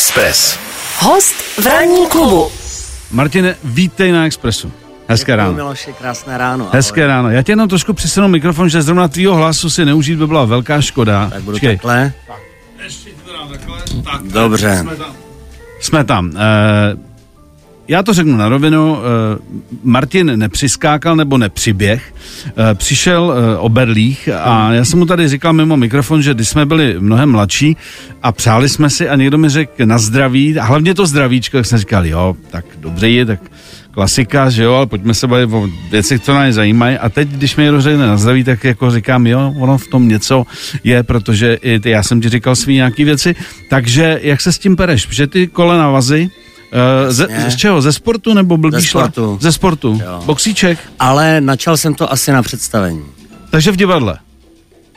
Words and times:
Express. 0.00 0.58
Host 0.98 1.34
v 1.60 1.66
ranní 1.66 2.06
klubu. 2.08 2.50
Martine, 3.10 3.56
vítej 3.64 4.12
na 4.12 4.26
Expressu. 4.26 4.72
Hezké 5.08 5.36
ráno. 5.36 5.52
Miloši, 5.52 5.92
krásné 5.92 6.38
ráno. 6.38 6.68
Hezké 6.72 7.06
ráno. 7.06 7.30
Já 7.30 7.42
tě 7.42 7.52
jenom 7.52 7.68
trošku 7.68 7.92
přesunu 7.92 8.28
mikrofon, 8.28 8.68
že 8.68 8.82
zrovna 8.82 9.08
tvýho 9.08 9.34
hlasu 9.34 9.70
si 9.70 9.84
neužít 9.84 10.18
by 10.18 10.26
byla 10.26 10.44
velká 10.44 10.80
škoda. 10.80 11.30
Tak 11.30 11.42
budu 11.42 11.54
Počkej. 11.54 11.76
takhle. 11.76 12.12
Tak, 14.04 14.22
Dobře. 14.22 14.78
Jsme 14.80 14.96
tam. 14.96 15.14
Jsme 15.80 16.04
tam. 16.04 16.32
Eh, 16.36 16.38
já 17.90 18.02
to 18.02 18.14
řeknu 18.14 18.36
na 18.36 18.48
rovinu. 18.48 18.96
eh, 18.98 19.38
Martin 19.82 20.32
nepřiskákal 20.36 21.16
nebo 21.16 21.38
nepřiběh. 21.38 22.14
Eh, 22.46 22.74
přišel 22.74 23.34
eh, 23.34 23.56
o 23.58 23.68
berlích 23.68 24.28
a 24.42 24.72
já 24.72 24.84
jsem 24.84 24.98
mu 24.98 25.06
tady 25.06 25.28
říkal 25.28 25.52
mimo 25.52 25.76
mikrofon, 25.76 26.22
že 26.22 26.34
když 26.34 26.48
jsme 26.48 26.66
byli 26.66 26.96
mnohem 26.98 27.30
mladší 27.30 27.76
a 28.22 28.32
přáli 28.32 28.68
jsme 28.68 28.90
si 28.90 29.08
a 29.08 29.16
někdo 29.16 29.38
mi 29.38 29.48
řekl 29.48 29.86
na 29.86 29.98
zdraví, 29.98 30.58
a 30.58 30.64
hlavně 30.64 30.94
to 30.94 31.06
zdravíčko, 31.06 31.56
tak 31.56 31.66
jsem 31.66 31.78
říkal, 31.78 32.06
jo, 32.06 32.36
tak 32.50 32.64
dobře 32.80 33.08
je, 33.08 33.26
tak 33.26 33.40
klasika, 33.90 34.50
že 34.50 34.64
jo, 34.64 34.74
ale 34.74 34.86
pojďme 34.86 35.14
se 35.14 35.26
bavit 35.26 35.52
o 35.52 35.68
věcech, 35.90 36.22
co 36.22 36.34
nás 36.34 36.54
zajímají. 36.54 36.98
A 36.98 37.08
teď, 37.08 37.28
když 37.28 37.56
mi 37.56 37.64
někdo 37.64 37.96
na 37.96 38.16
zdraví, 38.16 38.44
tak 38.44 38.64
jako 38.64 38.90
říkám, 38.90 39.26
jo, 39.26 39.54
ono 39.58 39.78
v 39.78 39.88
tom 39.88 40.08
něco 40.08 40.46
je, 40.84 41.02
protože 41.02 41.54
i 41.54 41.80
ty, 41.80 41.90
já 41.90 42.02
jsem 42.02 42.20
ti 42.20 42.28
říkal 42.28 42.56
svý 42.56 42.74
nějaký 42.74 43.04
věci. 43.04 43.34
Takže 43.70 44.20
jak 44.22 44.40
se 44.40 44.52
s 44.52 44.58
tím 44.58 44.76
pereš? 44.76 45.08
Že 45.10 45.26
ty 45.26 45.46
kolena 45.46 45.90
vazy, 45.90 46.30
ze, 47.08 47.26
Jasně. 47.30 47.50
z 47.50 47.56
čeho? 47.56 47.82
Ze 47.82 47.92
sportu 47.92 48.34
nebo 48.34 48.56
blbý 48.56 48.80
Ze 48.80 48.86
šla? 48.86 49.00
sportu. 49.02 49.38
Ze 49.40 49.52
sportu. 49.52 50.00
Jo. 50.04 50.22
Boxíček. 50.26 50.78
Ale 50.98 51.40
načal 51.40 51.76
jsem 51.76 51.94
to 51.94 52.12
asi 52.12 52.32
na 52.32 52.42
představení. 52.42 53.04
Takže 53.50 53.72
v 53.72 53.76
divadle. 53.76 54.18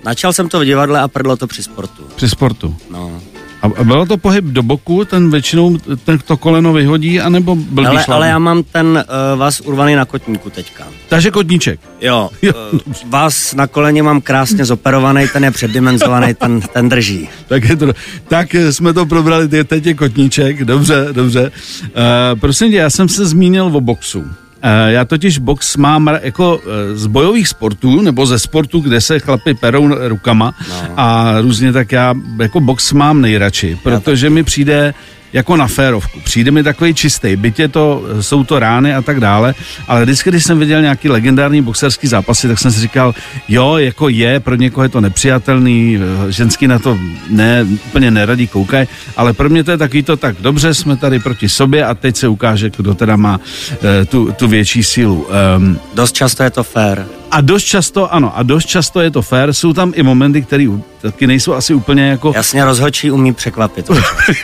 Načal 0.05 0.33
jsem 0.33 0.49
to 0.49 0.59
v 0.59 0.65
divadle 0.65 0.99
a 0.99 1.07
prdlo 1.07 1.37
to 1.37 1.47
při 1.47 1.63
sportu. 1.63 2.03
Při 2.15 2.29
sportu. 2.29 2.75
No. 2.91 3.21
A, 3.63 3.83
bylo 3.83 4.05
to 4.05 4.17
pohyb 4.17 4.45
do 4.45 4.63
boku, 4.63 5.05
ten 5.05 5.31
většinou 5.31 5.77
ten 5.77 6.19
to 6.19 6.37
koleno 6.37 6.73
vyhodí, 6.73 7.19
anebo 7.19 7.55
blbý 7.55 7.87
Ale, 7.87 8.05
ale 8.05 8.27
já 8.27 8.39
mám 8.39 8.63
ten 8.63 8.87
uh, 8.87 9.39
vás 9.39 9.59
urvaný 9.61 9.95
na 9.95 10.05
kotníku 10.05 10.49
teďka. 10.49 10.83
Takže 11.09 11.31
kotníček. 11.31 11.79
Jo, 12.01 12.29
Jo. 12.41 12.53
uh, 12.73 12.79
vás 13.09 13.53
na 13.53 13.67
koleně 13.67 14.03
mám 14.03 14.21
krásně 14.21 14.65
zoperovaný, 14.65 15.27
ten 15.33 15.43
je 15.43 15.51
předimenzovaný, 15.51 16.33
ten, 16.33 16.61
ten 16.61 16.89
drží. 16.89 17.29
Tak, 17.47 17.63
je 17.69 17.75
to, 17.75 17.93
tak 18.27 18.55
eh, 18.55 18.73
jsme 18.73 18.93
to 18.93 19.05
probrali, 19.05 19.47
teď 19.47 19.85
je 19.85 19.93
kotníček, 19.93 20.65
dobře, 20.65 21.07
dobře. 21.11 21.51
Uh, 21.83 22.39
prosím 22.39 22.71
tě, 22.71 22.77
já 22.77 22.89
jsem 22.89 23.09
se 23.09 23.25
zmínil 23.25 23.65
o 23.65 23.81
boxu. 23.81 24.23
Uh, 24.63 24.69
já 24.91 25.05
totiž 25.05 25.37
box 25.37 25.77
mám 25.77 26.09
jako 26.21 26.57
uh, 26.57 26.63
z 26.93 27.07
bojových 27.07 27.47
sportů, 27.47 28.01
nebo 28.01 28.25
ze 28.25 28.39
sportů, 28.39 28.79
kde 28.79 29.01
se 29.01 29.19
chlapi 29.19 29.53
perou 29.53 30.07
rukama 30.07 30.53
no. 30.69 30.93
a 30.97 31.35
různě, 31.41 31.71
tak 31.71 31.91
já 31.91 32.13
jako 32.41 32.59
box 32.59 32.93
mám 32.93 33.21
nejradši, 33.21 33.77
protože 33.83 34.29
mi 34.29 34.43
přijde 34.43 34.93
jako 35.33 35.57
na 35.57 35.67
férovku. 35.67 36.19
Přijde 36.19 36.51
mi 36.51 36.63
takový 36.63 36.93
čistý, 36.93 37.35
bytě 37.35 37.67
to, 37.67 38.03
jsou 38.21 38.43
to 38.43 38.59
rány 38.59 38.95
a 38.95 39.01
tak 39.01 39.19
dále, 39.19 39.55
ale 39.87 40.03
vždycky, 40.03 40.29
když 40.29 40.43
jsem 40.43 40.59
viděl 40.59 40.81
nějaký 40.81 41.09
legendární 41.09 41.61
boxerský 41.61 42.07
zápasy, 42.07 42.47
tak 42.47 42.59
jsem 42.59 42.71
si 42.71 42.79
říkal, 42.79 43.15
jo, 43.47 43.77
jako 43.77 44.09
je, 44.09 44.39
pro 44.39 44.55
někoho 44.55 44.83
je 44.83 44.89
to 44.89 45.01
nepřijatelný, 45.01 45.99
eh, 46.27 46.31
ženský 46.31 46.67
na 46.67 46.79
to 46.79 46.97
ne, 47.29 47.67
úplně 47.85 48.11
neradí 48.11 48.47
koukají, 48.47 48.87
ale 49.17 49.33
pro 49.33 49.49
mě 49.49 49.63
to 49.63 49.71
je 49.71 49.77
takový 49.77 50.03
to 50.03 50.17
tak, 50.17 50.35
dobře, 50.39 50.73
jsme 50.73 50.97
tady 50.97 51.19
proti 51.19 51.49
sobě 51.49 51.85
a 51.85 51.93
teď 51.93 52.17
se 52.17 52.27
ukáže, 52.27 52.71
kdo 52.77 52.93
teda 52.93 53.15
má 53.15 53.39
eh, 53.71 54.05
tu, 54.05 54.31
tu 54.31 54.47
větší 54.47 54.83
sílu. 54.83 55.27
Um, 55.57 55.79
Dost 55.93 56.15
často 56.15 56.43
je 56.43 56.49
to 56.49 56.63
fair. 56.63 57.22
A 57.33 57.41
dost 57.41 57.63
často, 57.63 58.13
ano, 58.13 58.37
a 58.37 58.43
dost 58.43 58.65
často 58.65 59.01
je 59.01 59.11
to 59.11 59.21
fér, 59.21 59.53
jsou 59.53 59.73
tam 59.73 59.93
i 59.95 60.03
momenty, 60.03 60.41
které 60.41 60.67
taky 61.01 61.27
nejsou 61.27 61.53
asi 61.53 61.73
úplně 61.73 62.03
jako... 62.03 62.31
Jasně 62.35 62.65
rozhodčí 62.65 63.11
umí 63.11 63.33
překvapit. 63.33 63.91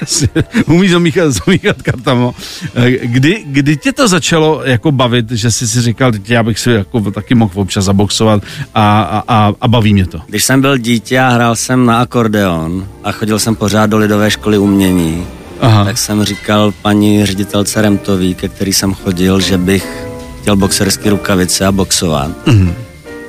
Umíš 0.66 0.92
zamíchat, 0.92 1.32
zamíchat 1.32 1.82
kartama. 1.82 2.32
Eh, 2.76 2.92
Kdy, 3.08 3.44
kdy 3.46 3.78
tě 3.78 3.94
to 3.94 4.08
začalo 4.08 4.62
jako 4.66 4.92
bavit, 4.92 5.32
že 5.32 5.52
jsi 5.52 5.68
si 5.68 5.82
říkal, 5.82 6.12
"Teď 6.12 6.30
já 6.30 6.44
bych 6.44 6.60
si 6.60 6.72
jako 6.72 7.12
taky 7.12 7.36
mohl 7.36 7.52
občas 7.56 7.86
zaboxovat 7.86 8.44
a, 8.76 9.02
a, 9.02 9.24
a, 9.28 9.54
a 9.62 9.68
baví 9.68 9.94
mě 9.94 10.06
to. 10.06 10.22
Když 10.28 10.44
jsem 10.44 10.62
byl 10.62 10.78
dítě 10.78 11.20
a 11.20 11.30
hrál 11.30 11.56
jsem 11.56 11.86
na 11.86 12.02
akordeon 12.02 12.88
a 13.04 13.12
chodil 13.12 13.40
jsem 13.40 13.56
pořád 13.56 13.86
do 13.86 13.98
lidové 13.98 14.32
školy 14.32 14.58
umění, 14.58 15.28
Aha. 15.62 15.86
tak 15.86 15.98
jsem 15.98 16.24
říkal 16.24 16.74
paní 16.82 17.26
ředitelce 17.26 17.82
Remtový, 17.82 18.36
ke 18.36 18.48
který 18.48 18.74
jsem 18.74 18.94
chodil, 18.94 19.40
že 19.40 19.58
bych 19.58 20.09
chtěl 20.42 20.56
boxerské 20.56 21.10
rukavice 21.10 21.66
a 21.66 21.72
boxovat. 21.72 22.32
Mhm. 22.48 22.74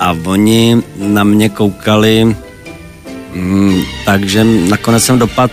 A 0.00 0.16
oni 0.25 0.82
na 0.97 1.25
mě 1.25 1.48
koukali, 1.48 2.37
mm, 3.34 3.82
takže 4.04 4.44
nakonec 4.44 5.04
jsem 5.04 5.19
dopad, 5.19 5.50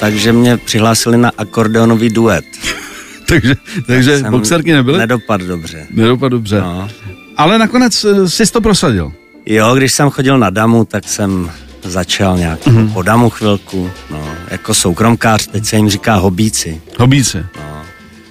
takže 0.00 0.32
mě 0.32 0.56
přihlásili 0.56 1.16
na 1.18 1.32
akordeonový 1.38 2.08
duet. 2.10 2.44
takže 3.28 3.54
takže 3.86 4.18
Jsem 4.18 4.30
boxerky 4.30 4.72
nebyly? 4.72 4.98
Nedopad 4.98 5.40
dobře. 5.40 5.86
Nedopad 5.90 6.30
dobře. 6.32 6.60
No. 6.60 6.88
Ale 7.36 7.58
nakonec 7.58 8.04
eh, 8.04 8.28
jsi 8.28 8.52
to 8.52 8.60
prosadil. 8.60 9.12
Jo, 9.46 9.74
když 9.74 9.92
jsem 9.92 10.10
chodil 10.10 10.38
na 10.38 10.50
damu, 10.50 10.84
tak 10.84 11.08
jsem 11.08 11.50
začal 11.84 12.38
nějak 12.38 12.66
Mhm. 12.66 12.76
mm-hmm. 12.76 12.92
po 12.92 13.02
damu 13.02 13.30
chvilku, 13.30 13.90
no, 14.10 14.24
jako 14.50 14.74
soukromkář, 14.74 15.46
teď 15.46 15.64
se 15.66 15.76
jim 15.76 15.90
říká 15.90 16.14
hobíci. 16.14 16.80
Hobíci. 16.98 17.38
No. 17.56 17.82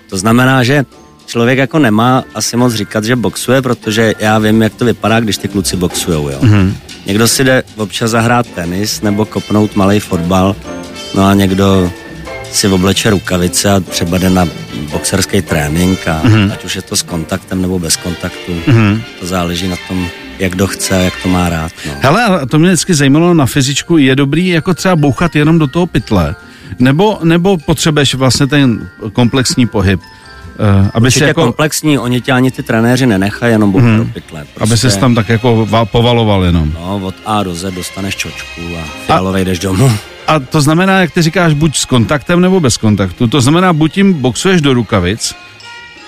To 0.09 0.17
znamená, 0.17 0.63
že 0.63 0.85
člověk 1.29 1.57
jako 1.57 1.79
nemá 1.79 2.23
asi 2.35 2.57
moc 2.57 2.73
říkat, 2.73 3.03
že 3.03 3.15
boxuje, 3.15 3.61
protože 3.61 4.13
já 4.19 4.39
vím, 4.39 4.61
jak 4.61 4.73
to 4.73 4.85
vypadá, 4.85 5.19
když 5.19 5.37
ty 5.37 5.47
kluci 5.47 5.77
boxujou, 5.77 6.29
jo. 6.29 6.39
Mhm. 6.41 6.53
Mm-hmm. 6.53 6.73
Někdo 7.05 7.27
si 7.27 7.43
jde 7.43 7.63
občas 7.75 8.11
zahrát 8.11 8.47
tenis 8.47 9.01
nebo 9.01 9.25
kopnout 9.25 9.75
malý 9.75 9.99
fotbal, 9.99 10.55
no 11.15 11.25
a 11.25 11.33
někdo 11.33 11.91
si 12.51 12.67
obleče 12.67 13.09
rukavice 13.09 13.71
a 13.71 13.79
třeba 13.79 14.17
jde 14.17 14.29
na 14.29 14.47
boxerský 14.91 15.41
trénink 15.41 16.07
a 16.07 16.21
Mhm. 16.23 16.33
mm-hmm. 16.33 16.51
ať 16.53 16.65
už 16.65 16.75
je 16.75 16.81
to 16.81 16.95
s 16.95 17.01
kontaktem 17.01 17.61
nebo 17.61 17.79
bez 17.79 17.95
kontaktu, 17.95 18.51
mm-hmm. 18.67 19.01
to 19.19 19.25
záleží 19.27 19.67
na 19.67 19.75
tom, 19.87 20.07
jak 20.39 20.51
kdo 20.51 20.67
chce, 20.67 20.95
jak 20.95 21.13
to 21.23 21.29
má 21.29 21.49
rád. 21.49 21.71
No. 21.87 21.93
Hele, 21.99 22.45
to 22.45 22.59
mě 22.59 22.69
vždycky 22.69 22.93
zajímalo 22.93 23.33
na 23.33 23.45
fyzičku, 23.45 23.97
je 23.97 24.15
dobrý 24.15 24.47
jako 24.47 24.73
třeba 24.73 24.95
bouchat 24.95 25.35
jenom 25.35 25.59
do 25.59 25.67
toho 25.67 25.85
pytle, 25.87 26.35
nebo, 26.79 27.19
nebo 27.23 27.57
potřebuješ 27.57 28.15
vlastně 28.15 28.47
ten 28.47 28.89
komplexní 29.13 29.67
pohyb, 29.67 29.99
aby 30.93 31.11
si 31.11 31.17
Určitě 31.17 31.25
jako, 31.25 31.41
komplexní, 31.41 31.99
oni 31.99 32.21
tě 32.21 32.31
ani 32.31 32.51
ty 32.51 32.63
trenéři 32.63 33.05
nenechají 33.05 33.51
jenom 33.51 33.71
bouchat 33.71 33.89
mm-hmm. 33.89 34.05
do 34.05 34.13
pytle. 34.13 34.45
Prostě, 34.53 34.63
aby 34.63 34.77
ses 34.77 34.97
tam 34.97 35.15
tak 35.15 35.29
jako 35.29 35.67
va- 35.69 35.85
povaloval 35.85 36.43
jenom. 36.43 36.71
No, 36.73 37.01
od 37.03 37.15
A 37.25 37.43
do 37.43 37.55
Z 37.55 37.71
dostaneš 37.71 38.15
čočku 38.15 38.61
a 38.81 38.83
fialovej 39.05 39.45
jdeš 39.45 39.59
domů. 39.59 39.91
A 40.27 40.39
to 40.39 40.61
znamená, 40.61 40.99
jak 40.99 41.11
ty 41.11 41.21
říkáš, 41.21 41.53
buď 41.53 41.77
s 41.77 41.85
kontaktem 41.85 42.41
nebo 42.41 42.59
bez 42.59 42.77
kontaktu. 42.77 43.27
To 43.27 43.41
znamená, 43.41 43.73
buď 43.73 43.97
jim 43.97 44.13
boxuješ 44.13 44.61
do 44.61 44.73
rukavic 44.73 45.35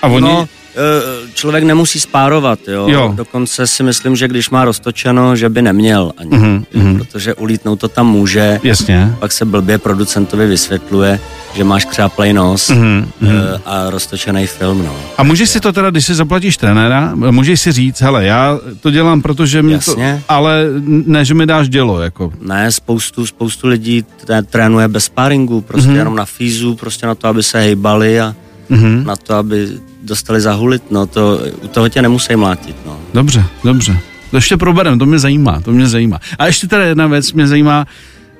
a 0.02 0.06
oni... 0.06 0.28
No, 0.28 0.48
eh, 0.74 1.21
člověk 1.34 1.64
nemusí 1.64 2.00
spárovat, 2.00 2.58
jo? 2.68 2.88
Jo. 2.88 3.12
Dokonce 3.16 3.66
si 3.66 3.82
myslím, 3.82 4.16
že 4.16 4.28
když 4.28 4.50
má 4.50 4.64
roztočeno, 4.64 5.36
že 5.36 5.48
by 5.48 5.62
neměl 5.62 6.12
ani, 6.18 6.30
Mhm, 6.30 6.64
mm-hmm. 6.74 6.98
protože 6.98 7.34
ulítnout 7.34 7.80
to 7.80 7.88
tam 7.88 8.06
může, 8.06 8.60
Jasně. 8.62 9.14
pak 9.18 9.32
se 9.32 9.44
blbě 9.44 9.78
producentovi 9.78 10.46
vysvětluje, 10.46 11.20
že 11.54 11.64
máš 11.64 11.84
křáplej 11.84 12.32
nos 12.32 12.68
Mhm, 12.70 13.08
mm-hmm. 13.22 13.60
a 13.64 13.90
roztočený 13.90 14.46
film, 14.46 14.84
no. 14.86 14.96
A 15.18 15.22
můžeš 15.22 15.50
si 15.50 15.60
to 15.60 15.72
teda, 15.72 15.90
když 15.90 16.06
si 16.06 16.14
zaplatíš 16.14 16.56
trenéra, 16.56 17.12
můžeš 17.14 17.60
si 17.60 17.72
říct, 17.72 18.00
hele, 18.00 18.24
já 18.24 18.58
to 18.80 18.90
dělám, 18.90 19.22
protože 19.22 19.62
mě 19.62 19.78
to... 19.78 19.90
Jasně. 19.90 20.22
Ale 20.28 20.64
ne, 20.86 21.24
že 21.24 21.34
mi 21.34 21.46
dáš 21.46 21.68
dělo, 21.68 22.00
jako. 22.00 22.32
Ne, 22.40 22.72
spoustu, 22.72 23.26
spoustu 23.26 23.68
lidí 23.68 24.04
trénuje 24.50 24.88
bez 24.88 25.04
sparingu, 25.04 25.60
prostě 25.60 25.90
mm-hmm. 25.90 25.96
jenom 25.96 26.16
na 26.16 26.24
fízu, 26.24 26.74
prostě 26.74 27.06
na 27.06 27.14
to, 27.14 27.28
aby 27.28 27.42
se 27.42 27.58
hejbali 27.60 28.20
a 28.20 28.34
Mhm. 28.68 29.04
na 29.06 29.16
to, 29.16 29.34
aby 29.34 29.68
dostali 30.02 30.40
zahulit, 30.40 30.90
no 30.90 31.06
to, 31.06 31.40
u 31.62 31.68
toho 31.68 31.88
tě 31.88 32.02
nemusí 32.02 32.36
mlátit, 32.36 32.76
no. 32.86 33.00
Dobře, 33.14 33.44
dobře. 33.64 33.98
To 34.30 34.36
ještě 34.36 34.56
proberem, 34.56 34.98
to 34.98 35.06
mě 35.06 35.18
zajímá, 35.18 35.60
to 35.60 35.72
mě 35.72 35.86
zajímá. 35.86 36.18
A 36.38 36.46
ještě 36.46 36.66
teda 36.68 36.84
jedna 36.84 37.06
věc 37.06 37.32
mě 37.32 37.46
zajímá, 37.46 37.86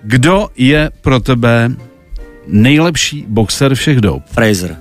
kdo 0.03 0.49
je 0.57 0.91
pro 1.01 1.21
tebe 1.21 1.71
nejlepší 2.47 3.25
boxer 3.29 3.75
všech 3.75 4.01
dob? 4.01 4.23
Fraser, 4.27 4.77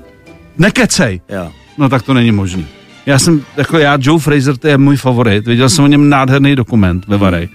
Nekecej! 0.57 1.21
jo. 1.29 1.51
No 1.77 1.89
tak 1.89 2.01
to 2.01 2.13
není 2.13 2.31
možný. 2.31 2.65
Já 3.05 3.19
jsem, 3.19 3.41
jako 3.57 3.77
já, 3.77 3.97
Joe 4.01 4.19
Fraser, 4.19 4.57
to 4.57 4.67
je 4.67 4.77
můj 4.77 4.97
favorit. 4.97 5.47
Viděl 5.47 5.69
jsem 5.69 5.83
o 5.83 5.87
něm 5.87 6.09
nádherný 6.09 6.55
dokument 6.55 7.03
ve 7.07 7.17
Varej. 7.17 7.49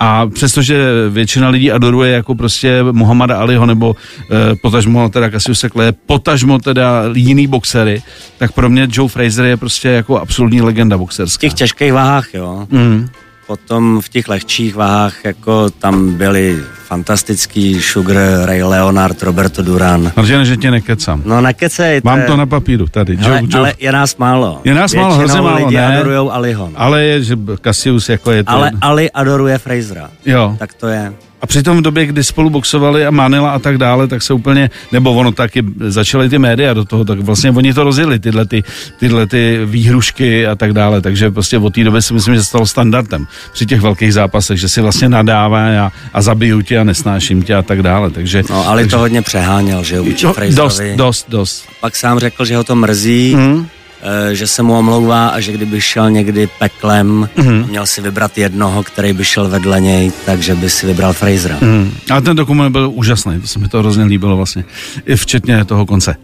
A 0.00 0.26
přestože 0.26 0.88
většina 1.10 1.48
lidí 1.48 1.72
adoruje 1.72 2.12
jako 2.12 2.34
prostě 2.34 2.82
Muhammada 2.92 3.36
Aliho 3.36 3.66
nebo 3.66 3.96
eh, 4.22 4.54
potažmo 4.62 5.08
teda 5.08 5.30
Cassius 5.30 5.64
Clay, 5.72 5.92
potažmo 6.06 6.58
teda 6.58 7.02
jiný 7.14 7.46
boxery, 7.46 8.02
tak 8.38 8.52
pro 8.52 8.70
mě 8.70 8.88
Joe 8.92 9.08
Fraser 9.08 9.44
je 9.44 9.56
prostě 9.56 9.88
jako 9.88 10.20
absolutní 10.20 10.60
legenda 10.60 10.96
V 10.96 10.98
boxerská. 10.98 11.40
těch 11.40 11.54
těžkých 11.54 11.92
váhách, 11.92 12.34
jo. 12.34 12.66
Mm. 12.70 13.08
Potom 13.50 14.00
v 14.00 14.08
těch 14.08 14.28
lehčích 14.28 14.74
váhách, 14.74 15.24
jako 15.24 15.70
tam 15.70 16.14
byli 16.14 16.58
fantastický 16.86 17.82
Sugar, 17.82 18.16
Ray 18.44 18.62
Leonard, 18.62 19.22
Roberto 19.22 19.62
Duran. 19.62 20.12
Martin, 20.16 20.44
že 20.44 20.56
tě 20.56 20.70
nekecám. 20.70 21.22
No 21.24 21.40
nekecej, 21.40 22.00
Mám 22.04 22.18
je- 22.18 22.24
to 22.24 22.36
na 22.36 22.46
papíru 22.46 22.86
tady. 22.86 23.16
Hele, 23.16 23.36
Joe, 23.36 23.48
Joe. 23.50 23.58
ale 23.60 23.74
je 23.78 23.92
nás 23.92 24.16
málo. 24.16 24.60
Je 24.64 24.74
nás 24.74 24.94
málo, 24.94 25.14
hrozně 25.14 25.40
málo, 25.40 25.56
lidi 25.56 25.76
ne? 25.76 25.86
adorujou 25.86 26.30
Aliho. 26.30 26.66
No. 26.66 26.80
Ale 26.80 27.02
je, 27.02 27.22
že 27.22 27.36
Cassius 27.64 28.08
jako 28.08 28.30
je 28.32 28.44
to... 28.44 28.50
Ale 28.50 28.70
Ali 28.80 29.10
adoruje 29.10 29.58
Frasera. 29.58 30.10
Jo. 30.26 30.56
Tak 30.58 30.74
to 30.74 30.88
je. 30.88 31.12
A 31.40 31.46
přitom 31.46 31.76
v 31.76 31.82
době, 31.82 32.06
kdy 32.06 32.24
spolu 32.24 32.50
boxovali 32.50 33.06
a 33.06 33.10
Manila 33.10 33.50
a 33.50 33.58
tak 33.58 33.78
dále, 33.78 34.08
tak 34.08 34.22
se 34.22 34.34
úplně, 34.34 34.70
nebo 34.92 35.12
ono 35.12 35.32
taky 35.32 35.62
začaly 35.78 36.28
ty 36.28 36.38
média 36.38 36.74
do 36.74 36.84
toho, 36.84 37.04
tak 37.04 37.20
vlastně 37.20 37.50
oni 37.50 37.74
to 37.74 37.84
rozjeli, 37.84 38.18
tyhle, 38.18 38.46
ty, 38.46 38.62
tyhle 38.98 39.26
ty 39.26 39.60
výhrušky 39.64 40.46
a 40.46 40.54
tak 40.54 40.72
dále, 40.72 41.00
takže 41.00 41.30
prostě 41.30 41.58
od 41.58 41.74
té 41.74 41.84
doby 41.84 42.02
si 42.02 42.14
myslím, 42.14 42.34
že 42.34 42.44
stalo 42.44 42.66
standardem 42.66 43.26
při 43.52 43.66
těch 43.66 43.80
velkých 43.80 44.14
zápasech, 44.14 44.60
že 44.60 44.68
si 44.68 44.80
vlastně 44.80 45.08
nadává 45.08 45.86
a, 45.86 45.92
a 46.12 46.22
zabiju 46.22 46.62
tě 46.62 46.78
a 46.78 46.84
nesnáším 46.84 47.42
tě 47.42 47.54
a 47.54 47.62
tak 47.62 47.82
dále, 47.82 48.10
takže... 48.10 48.42
No, 48.50 48.68
ale 48.68 48.82
takže, 48.82 48.96
to 48.96 48.98
hodně 48.98 49.22
přeháněl, 49.22 49.84
že 49.84 49.96
jo, 49.96 50.04
no, 50.24 50.34
dost, 50.50 50.80
dost, 50.96 51.26
dost. 51.28 51.64
Pak 51.80 51.96
sám 51.96 52.18
řekl, 52.18 52.44
že 52.44 52.56
ho 52.56 52.64
to 52.64 52.74
mrzí, 52.74 53.34
mm. 53.36 53.66
Že 54.32 54.46
se 54.46 54.62
mu 54.62 54.78
omlouvá 54.78 55.28
a 55.28 55.40
že 55.40 55.52
kdyby 55.52 55.80
šel 55.80 56.10
někdy 56.10 56.48
peklem, 56.58 57.28
mm. 57.36 57.66
měl 57.68 57.86
si 57.86 58.00
vybrat 58.00 58.38
jednoho, 58.38 58.82
který 58.82 59.12
by 59.12 59.24
šel 59.24 59.48
vedle 59.48 59.80
něj, 59.80 60.12
takže 60.24 60.54
by 60.54 60.70
si 60.70 60.86
vybral 60.86 61.12
Frasera. 61.12 61.56
Mm. 61.60 61.92
Ale 62.10 62.20
ten 62.20 62.36
dokument 62.36 62.72
byl 62.72 62.90
úžasný, 62.94 63.40
to 63.40 63.46
se 63.46 63.58
mi 63.58 63.68
to 63.68 63.78
hrozně 63.78 64.04
líbilo 64.04 64.36
vlastně, 64.36 64.64
i 65.06 65.16
včetně 65.16 65.64
toho 65.64 65.86
konce. 65.86 66.16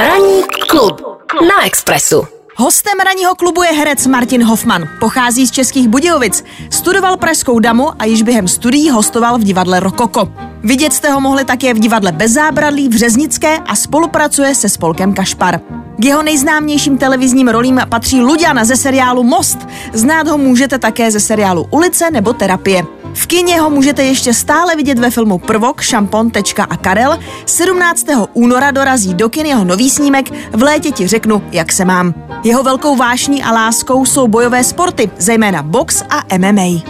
Ranní 0.00 0.42
klub 0.68 1.02
na 1.32 1.66
Expressu. 1.66 2.24
Hostem 2.56 2.98
ranního 3.04 3.34
klubu 3.34 3.62
je 3.62 3.72
herec 3.72 4.06
Martin 4.06 4.44
Hoffman. 4.44 4.88
Pochází 5.00 5.46
z 5.46 5.50
Českých 5.50 5.88
Budějovic. 5.88 6.44
Studoval 6.70 7.16
Pražskou 7.16 7.58
damu 7.58 7.88
a 7.98 8.04
již 8.04 8.22
během 8.22 8.48
studií 8.48 8.90
hostoval 8.90 9.38
v 9.38 9.44
divadle 9.44 9.80
Rokoko. 9.80 10.32
Vidět 10.62 10.92
jste 10.92 11.10
ho 11.10 11.20
mohli 11.20 11.44
také 11.44 11.74
v 11.74 11.78
divadle 11.78 12.12
Bez 12.12 12.32
zábradlí 12.32 12.88
v 12.88 12.96
Řeznické 12.96 13.58
a 13.58 13.76
spolupracuje 13.76 14.54
se 14.54 14.68
spolkem 14.68 15.14
Kašpar. 15.14 15.60
K 16.00 16.04
jeho 16.04 16.22
nejznámějším 16.22 16.98
televizním 16.98 17.48
rolím 17.48 17.80
patří 17.88 18.20
Luďana 18.20 18.64
ze 18.64 18.76
seriálu 18.76 19.22
Most. 19.22 19.68
Znát 19.92 20.28
ho 20.28 20.38
můžete 20.38 20.78
také 20.78 21.10
ze 21.10 21.20
seriálu 21.20 21.66
Ulice 21.70 22.10
nebo 22.10 22.32
Terapie. 22.32 22.82
V 23.14 23.26
kině 23.26 23.60
ho 23.60 23.70
můžete 23.70 24.04
ještě 24.04 24.34
stále 24.34 24.76
vidět 24.76 24.98
ve 24.98 25.10
filmu 25.10 25.38
Prvok, 25.38 25.80
Šampon, 25.80 26.30
Tečka 26.30 26.64
a 26.64 26.76
Karel. 26.76 27.18
17. 27.46 28.06
února 28.32 28.70
dorazí 28.70 29.14
do 29.14 29.28
kin 29.28 29.46
jeho 29.46 29.64
nový 29.64 29.90
snímek 29.90 30.30
V 30.52 30.62
létě 30.62 30.90
ti 30.90 31.06
řeknu, 31.06 31.42
jak 31.52 31.72
se 31.72 31.84
mám. 31.84 32.14
Jeho 32.44 32.62
velkou 32.62 32.96
vášní 32.96 33.42
a 33.42 33.52
láskou 33.52 34.04
jsou 34.04 34.28
bojové 34.28 34.64
sporty, 34.64 35.10
zejména 35.18 35.62
box 35.62 36.02
a 36.10 36.38
MMA. 36.38 36.82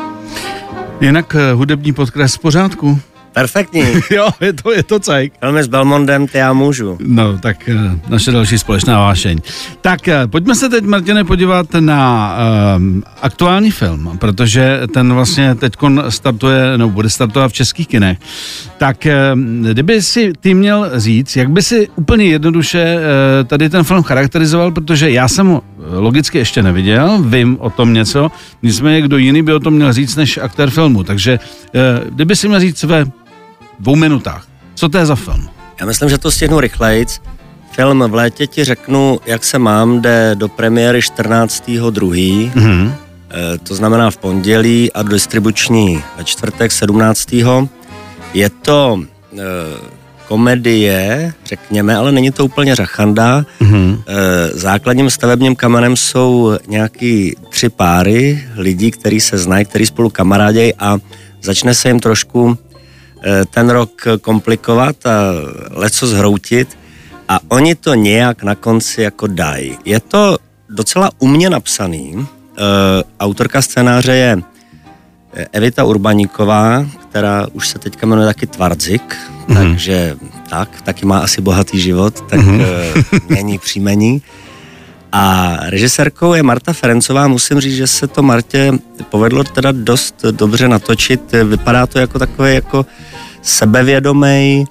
Jinak 1.01 1.35
eh, 1.35 1.53
hudební 1.53 1.93
podkres 1.93 2.35
v 2.35 2.39
pořádku. 2.39 2.99
Perfektní. 3.33 3.85
jo, 4.11 4.29
je 4.41 4.53
to, 4.53 4.73
je 4.73 4.83
to 4.83 5.01
cajk. 5.01 5.33
Velmi 5.43 5.63
s 5.63 5.67
Belmondem, 5.67 6.27
ty 6.27 6.39
já 6.39 6.53
můžu. 6.53 6.99
No, 7.01 7.39
tak 7.39 7.71
uh, 7.75 8.11
naše 8.11 8.31
další 8.31 8.59
společná 8.59 8.99
vášeň. 8.99 9.41
Tak 9.81 10.01
uh, 10.07 10.31
pojďme 10.31 10.55
se 10.55 10.69
teď, 10.69 10.85
Martine, 10.85 11.25
podívat 11.25 11.67
na 11.81 12.35
uh, 12.77 13.03
aktuální 13.23 13.71
film, 13.71 14.19
protože 14.19 14.81
ten 14.95 15.13
vlastně 15.13 15.55
teď 15.55 15.73
startuje, 16.09 16.79
nebo 16.79 16.91
bude 16.91 17.11
startovat 17.11 17.51
v 17.51 17.55
českých 17.55 17.89
kinech. 17.89 18.19
Tak 18.79 19.07
uh, 19.07 19.41
kdyby 19.71 20.03
si 20.03 20.33
ty 20.41 20.55
měl 20.55 20.91
říct, 20.95 21.37
jak 21.37 21.51
by 21.51 21.63
si 21.63 21.89
úplně 21.97 22.25
jednoduše 22.25 22.97
uh, 22.97 23.49
tady 23.49 23.69
ten 23.69 23.85
film 23.85 24.03
charakterizoval, 24.03 24.71
protože 24.71 25.11
já 25.11 25.29
jsem 25.29 25.47
ho 25.47 25.63
logicky 25.93 26.39
ještě 26.39 26.63
neviděl, 26.63 27.23
vím 27.27 27.57
o 27.61 27.71
tom 27.71 27.93
něco, 27.93 28.31
nicméně 28.63 29.01
kdo 29.01 29.17
jiný 29.17 29.43
by 29.43 29.53
o 29.53 29.61
tom 29.61 29.75
měl 29.75 29.93
říct 29.93 30.17
než 30.17 30.39
aktér 30.39 30.71
filmu, 30.71 31.05
takže 31.05 31.39
uh, 31.39 32.11
kdyby 32.11 32.37
si 32.37 32.49
měl 32.49 32.61
říct 32.61 32.79
své 32.79 33.05
dvou 33.81 33.97
minutách. 33.97 34.47
Co 34.75 34.89
to 34.89 34.99
je 34.99 35.07
za 35.07 35.15
film? 35.15 35.49
Já 35.81 35.87
myslím, 35.87 36.09
že 36.09 36.19
to 36.19 36.31
stihnu 36.31 36.61
rychlejc. 36.61 37.21
Film 37.73 38.05
v 38.09 38.15
létě 38.15 38.47
ti 38.47 38.65
řeknu, 38.65 39.21
jak 39.27 39.45
se 39.45 39.59
mám, 39.59 40.03
jde 40.03 40.35
do 40.35 40.49
premiéry 40.49 41.01
14.2. 41.01 42.53
Mm-hmm. 42.53 42.93
E, 43.55 43.59
to 43.59 43.75
znamená 43.75 44.11
v 44.11 44.17
pondělí 44.17 44.93
a 44.93 45.03
do 45.03 45.09
distribuční 45.09 46.03
ve 46.19 46.25
čtvrtek 46.25 46.73
17. 46.73 47.33
Je 48.35 48.51
to 48.63 49.03
e, 49.03 49.39
komedie, 50.29 51.33
řekněme, 51.45 51.97
ale 51.97 52.13
není 52.13 52.31
to 52.31 52.45
úplně 52.45 52.75
řachanda. 52.75 53.45
Mm-hmm. 53.61 54.03
E, 54.07 54.49
základním 54.59 55.11
stavebním 55.11 55.57
kamenem 55.57 55.97
jsou 55.97 56.59
nějaký 56.69 57.37
tři 57.49 57.69
páry 57.69 58.45
lidí, 58.57 58.91
kteří 58.91 59.21
se 59.21 59.39
znají, 59.39 59.65
kteří 59.65 59.87
spolu 59.87 60.11
kamarádějí 60.11 60.75
a 60.75 60.99
začne 61.43 61.75
se 61.75 61.89
jim 61.89 62.01
trošku 62.01 62.59
ten 63.51 63.71
rok 63.71 64.07
komplikovat 64.21 65.07
a 65.07 65.33
leco 65.71 66.07
zhroutit 66.07 66.79
a 67.29 67.41
oni 67.49 67.75
to 67.75 67.95
nějak 67.95 68.43
na 68.43 68.55
konci 68.55 69.03
jako 69.03 69.27
dají. 69.27 69.79
Je 69.85 70.01
to 70.01 70.39
docela 70.69 71.11
umně 71.19 71.51
napsaný. 71.51 72.15
Uh, 72.15 72.27
autorka 73.21 73.63
scénáře 73.63 74.15
je 74.15 74.39
eh, 75.35 75.47
Evita 75.53 75.85
Urbaníková, 75.85 76.87
která 77.09 77.47
už 77.53 77.69
se 77.69 77.79
teďka 77.79 78.07
jmenuje 78.07 78.27
taky 78.27 78.47
Tvardzik, 78.47 79.17
mm-hmm. 79.49 79.57
takže 79.57 80.17
tak, 80.51 80.83
taky 80.83 81.07
má 81.07 81.19
asi 81.19 81.41
bohatý 81.41 81.81
život, 81.81 82.21
tak 82.21 82.41
mm-hmm. 82.41 82.65
není 83.29 83.59
příjmení. 83.59 84.23
A 85.13 85.57
režisérkou 85.63 86.35
je 86.35 86.43
Marta 86.43 86.73
Ferencová, 86.73 87.29
musím 87.29 87.61
říct, 87.61 87.77
že 87.77 87.87
se 87.87 88.07
to 88.07 88.23
Martě 88.23 88.73
povedlo 89.09 89.45
teda 89.45 89.73
dost 89.73 90.25
dobře 90.31 90.69
natočit. 90.69 91.33
Vypadá 91.45 91.87
to 91.87 91.99
jako 91.99 92.19
takový 92.19 92.55
jako 92.55 92.87
sebevědomý 93.43 94.65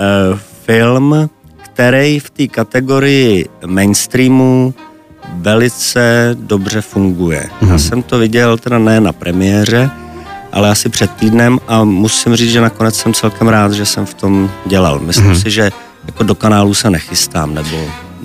uh, 0.00 0.38
film, 0.66 1.30
který 1.62 2.18
v 2.18 2.30
té 2.30 2.46
kategorii 2.46 3.48
mainstreamu 3.66 4.74
velice 5.34 6.36
dobře 6.40 6.80
funguje. 6.80 7.40
Mm-hmm. 7.40 7.66
Já 7.66 7.74
mhm. 7.74 7.78
jsem 7.78 8.02
to 8.02 8.18
viděl 8.18 8.58
teda 8.58 8.78
ne 8.78 9.00
na 9.00 9.12
premiéře, 9.12 9.90
ale 10.52 10.70
asi 10.70 10.88
před 10.88 11.10
týdnem 11.10 11.58
a 11.68 11.84
musím 11.84 12.36
říct, 12.36 12.52
že 12.52 12.60
nakonec 12.60 12.96
jsem 12.96 13.14
celkem 13.14 13.48
rád, 13.48 13.72
že 13.72 13.86
jsem 13.86 14.06
v 14.06 14.14
tom 14.14 14.50
dělal. 14.66 14.98
Myslím 14.98 15.32
mm-hmm. 15.32 15.42
si, 15.42 15.50
že 15.50 15.70
jako 16.06 16.22
do 16.22 16.34
kanálu 16.34 16.74
se 16.74 16.90
nechystám, 16.90 17.54
nebo 17.54 17.76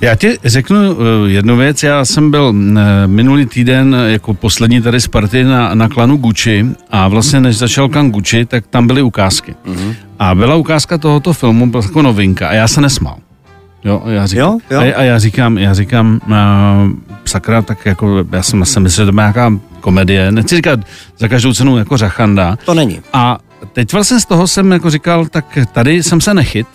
já 0.01 0.15
ti 0.15 0.37
řeknu 0.43 0.77
eh, 0.77 1.29
jednu 1.29 1.57
věc. 1.57 1.83
Já 1.83 2.05
jsem 2.05 2.31
byl 2.31 2.53
eh, 2.55 3.07
minulý 3.07 3.45
týden 3.45 3.95
jako 4.07 4.33
poslední 4.33 4.81
tady 4.81 5.01
z 5.01 5.07
party 5.07 5.43
na, 5.43 5.75
na 5.75 5.89
klanu 5.89 6.17
Gucci 6.17 6.65
a 6.91 7.07
vlastně 7.07 7.39
než 7.39 7.57
začal 7.57 7.89
klan 7.89 8.11
Gucci, 8.11 8.45
tak 8.45 8.67
tam 8.67 8.87
byly 8.87 9.01
ukázky. 9.01 9.55
Mm-hmm. 9.65 9.95
A 10.19 10.35
byla 10.35 10.55
ukázka 10.55 10.97
tohoto 10.97 11.33
filmu, 11.33 11.67
byla 11.67 11.83
jako 11.83 12.01
novinka 12.01 12.49
a 12.49 12.53
já 12.53 12.67
se 12.67 12.81
nesmál. 12.81 13.17
Jo, 13.85 14.03
já 14.07 14.25
říkám, 14.25 14.43
jo, 14.45 14.59
jo. 14.71 14.79
A, 14.79 14.97
a 14.97 15.01
já 15.03 15.19
říkám, 15.19 15.57
já 15.57 15.73
říkám, 15.73 16.19
uh, 16.27 16.33
sakra, 17.25 17.61
tak 17.61 17.85
jako, 17.85 18.25
já 18.31 18.43
jsem, 18.43 18.65
jsem 18.65 18.83
myslel, 18.83 19.05
že 19.05 19.11
to 19.11 19.15
má 19.15 19.21
nějaká 19.21 19.51
komedie, 19.79 20.31
nechci 20.31 20.55
říkat 20.55 20.79
za 21.17 21.27
každou 21.27 21.53
cenu 21.53 21.77
jako 21.77 21.97
řachanda. 21.97 22.57
To 22.65 22.73
není. 22.73 23.01
A 23.13 23.37
teď 23.73 23.93
vlastně 23.93 24.19
z 24.19 24.25
toho 24.25 24.47
jsem 24.47 24.71
jako 24.71 24.89
říkal, 24.89 25.25
tak 25.25 25.57
tady 25.71 26.03
jsem 26.03 26.21
se 26.21 26.33
nechyt, 26.33 26.67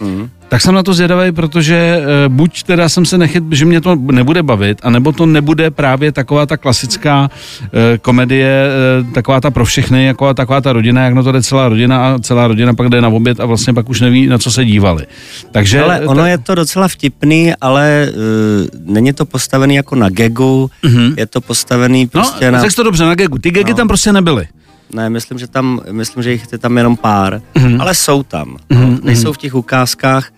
mm. 0.00 0.28
Tak 0.48 0.62
jsem 0.62 0.74
na 0.74 0.82
to 0.82 0.94
zvědavý, 0.94 1.32
protože 1.32 2.00
uh, 2.00 2.34
buď 2.34 2.62
teda 2.62 2.88
jsem 2.88 3.04
se 3.04 3.18
nechyt, 3.18 3.44
že 3.50 3.64
mě 3.64 3.80
to 3.80 3.96
nebude 3.96 4.42
bavit, 4.42 4.80
anebo 4.82 5.12
to 5.12 5.26
nebude 5.26 5.70
právě 5.70 6.12
taková 6.12 6.46
ta 6.46 6.56
klasická 6.56 7.30
uh, 7.62 7.68
komedie, 8.02 8.68
uh, 9.00 9.12
taková 9.12 9.40
ta 9.40 9.50
pro 9.50 9.64
všechny, 9.64 10.04
jako 10.04 10.34
taková 10.34 10.60
ta 10.60 10.72
rodina, 10.72 11.04
jak 11.04 11.14
na 11.14 11.22
to 11.22 11.32
jde 11.32 11.42
celá 11.42 11.68
rodina 11.68 12.06
a 12.06 12.18
celá 12.18 12.48
rodina 12.48 12.74
pak 12.74 12.88
jde 12.88 13.00
na 13.00 13.08
oběd 13.08 13.40
a 13.40 13.46
vlastně 13.46 13.74
pak 13.74 13.88
už 13.88 14.00
neví, 14.00 14.26
na 14.26 14.38
co 14.38 14.50
se 14.50 14.64
dívali. 14.64 15.06
Takže, 15.52 15.82
ale 15.82 16.00
ono 16.00 16.22
ta... 16.22 16.28
je 16.28 16.38
to 16.38 16.54
docela 16.54 16.88
vtipný, 16.88 17.52
ale 17.60 18.08
uh, 18.10 18.94
není 18.94 19.12
to 19.12 19.24
postavený 19.24 19.74
jako 19.74 19.96
na 19.96 20.08
gegu, 20.08 20.70
uh-huh. 20.84 21.14
je 21.16 21.26
to 21.26 21.40
postavený 21.40 22.04
no, 22.04 22.08
prostě 22.08 22.50
no, 22.50 22.58
na... 22.58 22.64
to 22.76 22.82
dobře, 22.82 23.04
na 23.04 23.14
gegu. 23.14 23.38
Ty 23.38 23.50
gegy 23.50 23.70
no. 23.70 23.76
tam 23.76 23.88
prostě 23.88 24.12
nebyly. 24.12 24.48
Ne, 24.92 25.10
myslím, 25.10 25.38
že 25.38 25.46
tam, 25.46 25.80
myslím, 25.90 26.22
že 26.22 26.32
jich 26.32 26.52
je 26.52 26.58
tam 26.58 26.76
jenom 26.76 26.96
pár, 26.96 27.40
mm-hmm. 27.54 27.80
ale 27.80 27.94
jsou 27.94 28.22
tam. 28.22 28.56
Mm-hmm. 28.70 29.04
Nejsou 29.04 29.32
v 29.32 29.38
těch 29.38 29.54
ukázkách, 29.54 30.28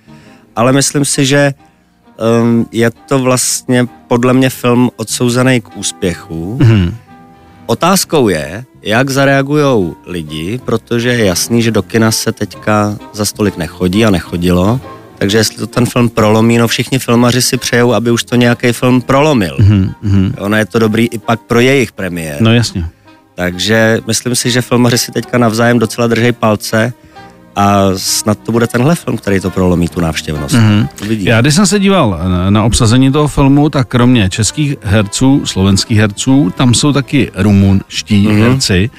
ale 0.56 0.72
myslím 0.72 1.04
si, 1.04 1.26
že 1.26 1.54
um, 2.42 2.66
je 2.72 2.90
to 2.90 3.18
vlastně 3.18 3.86
podle 4.08 4.32
mě 4.32 4.50
film 4.50 4.90
odsouzený 4.96 5.60
k 5.60 5.76
úspěchu. 5.76 6.58
Mm-hmm. 6.60 6.94
Otázkou 7.66 8.28
je, 8.28 8.64
jak 8.82 9.10
zareagují 9.10 9.94
lidi, 10.06 10.60
protože 10.64 11.08
je 11.08 11.24
jasný, 11.24 11.62
že 11.62 11.70
do 11.70 11.82
kina 11.82 12.10
se 12.10 12.32
teďka 12.32 12.96
za 13.12 13.24
stolik 13.24 13.56
nechodí 13.56 14.04
a 14.04 14.10
nechodilo. 14.10 14.80
Takže 15.18 15.38
jestli 15.38 15.56
to 15.56 15.66
ten 15.66 15.86
film 15.86 16.08
prolomí, 16.08 16.58
no 16.58 16.68
všichni 16.68 16.98
filmaři 16.98 17.42
si 17.42 17.56
přejou, 17.56 17.92
aby 17.92 18.10
už 18.10 18.24
to 18.24 18.36
nějaký 18.36 18.72
film 18.72 19.02
prolomil. 19.02 19.56
Mm-hmm. 19.56 20.34
Ono 20.38 20.56
je 20.56 20.64
to 20.66 20.78
dobrý 20.78 21.08
i 21.12 21.18
pak 21.18 21.40
pro 21.40 21.60
jejich 21.60 21.92
premiér. 21.92 22.40
No 22.40 22.54
jasně. 22.54 22.84
Takže 23.34 24.00
myslím 24.06 24.34
si, 24.34 24.50
že 24.50 24.62
filmaři 24.62 24.98
si 24.98 25.12
teďka 25.12 25.38
navzájem 25.38 25.78
docela 25.78 26.06
držej 26.06 26.32
palce 26.32 26.92
a 27.56 27.84
snad 27.96 28.38
to 28.38 28.52
bude 28.52 28.66
tenhle 28.66 28.94
film, 28.94 29.16
který 29.16 29.40
to 29.40 29.50
prolomí 29.50 29.88
tu 29.88 30.00
návštěvnost. 30.00 30.54
Mm-hmm. 30.54 30.88
Já 31.18 31.40
když 31.40 31.54
jsem 31.54 31.66
se 31.66 31.78
díval 31.78 32.20
na, 32.28 32.50
na 32.50 32.64
obsazení 32.64 33.12
toho 33.12 33.28
filmu, 33.28 33.68
tak 33.68 33.88
kromě 33.88 34.30
českých 34.30 34.76
herců, 34.82 35.46
slovenských 35.46 35.98
herců, 35.98 36.52
tam 36.56 36.74
jsou 36.74 36.92
taky 36.92 37.30
rumunští 37.34 38.26
mm-hmm. 38.26 38.50
herci. 38.50 38.90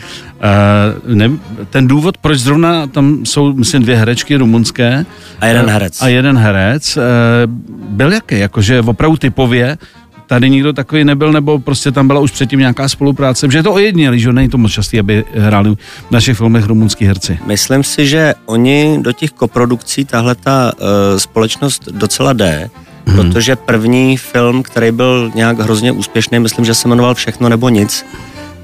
Uh, 1.07 1.15
ne, 1.15 1.31
ten 1.69 1.87
důvod, 1.87 2.17
proč 2.17 2.39
zrovna 2.39 2.87
tam 2.87 3.25
jsou, 3.25 3.53
myslím, 3.53 3.81
dvě 3.81 3.95
herečky 3.95 4.35
rumunské. 4.35 5.05
A 5.39 5.45
jeden 5.45 5.69
herec. 5.69 6.01
A 6.01 6.07
jeden 6.07 6.37
herec. 6.37 6.97
Uh, 6.97 7.03
byl 7.89 8.13
jaký? 8.13 8.39
Jakože 8.39 8.81
opravdu 8.81 9.17
typově 9.17 9.77
tady 10.31 10.49
nikdo 10.49 10.73
takový 10.73 11.03
nebyl, 11.03 11.31
nebo 11.31 11.59
prostě 11.59 11.91
tam 11.91 12.07
byla 12.07 12.19
už 12.19 12.31
předtím 12.31 12.59
nějaká 12.59 12.89
spolupráce, 12.89 13.47
že 13.51 13.57
je 13.57 13.63
to 13.63 13.73
ojedinělý, 13.73 14.19
že 14.19 14.33
není 14.33 14.49
to 14.49 14.57
moc 14.57 14.71
častý, 14.71 14.99
aby 14.99 15.25
hráli 15.35 15.75
v 16.07 16.11
našich 16.11 16.37
filmech 16.37 16.65
rumunský 16.65 17.05
herci. 17.05 17.39
Myslím 17.45 17.83
si, 17.83 18.07
že 18.07 18.33
oni 18.45 18.99
do 19.01 19.11
těch 19.11 19.31
koprodukcí 19.31 20.05
tahle 20.05 20.35
ta 20.35 20.71
uh, 20.73 20.87
společnost 21.17 21.89
docela 21.91 22.33
jde, 22.33 22.69
hmm. 23.05 23.15
protože 23.15 23.55
první 23.55 24.17
film, 24.17 24.63
který 24.63 24.91
byl 24.91 25.31
nějak 25.35 25.59
hrozně 25.59 25.91
úspěšný, 25.91 26.39
myslím, 26.39 26.65
že 26.65 26.73
se 26.73 26.87
jmenoval 26.87 27.15
Všechno 27.15 27.49
nebo 27.49 27.69
nic, 27.69 28.05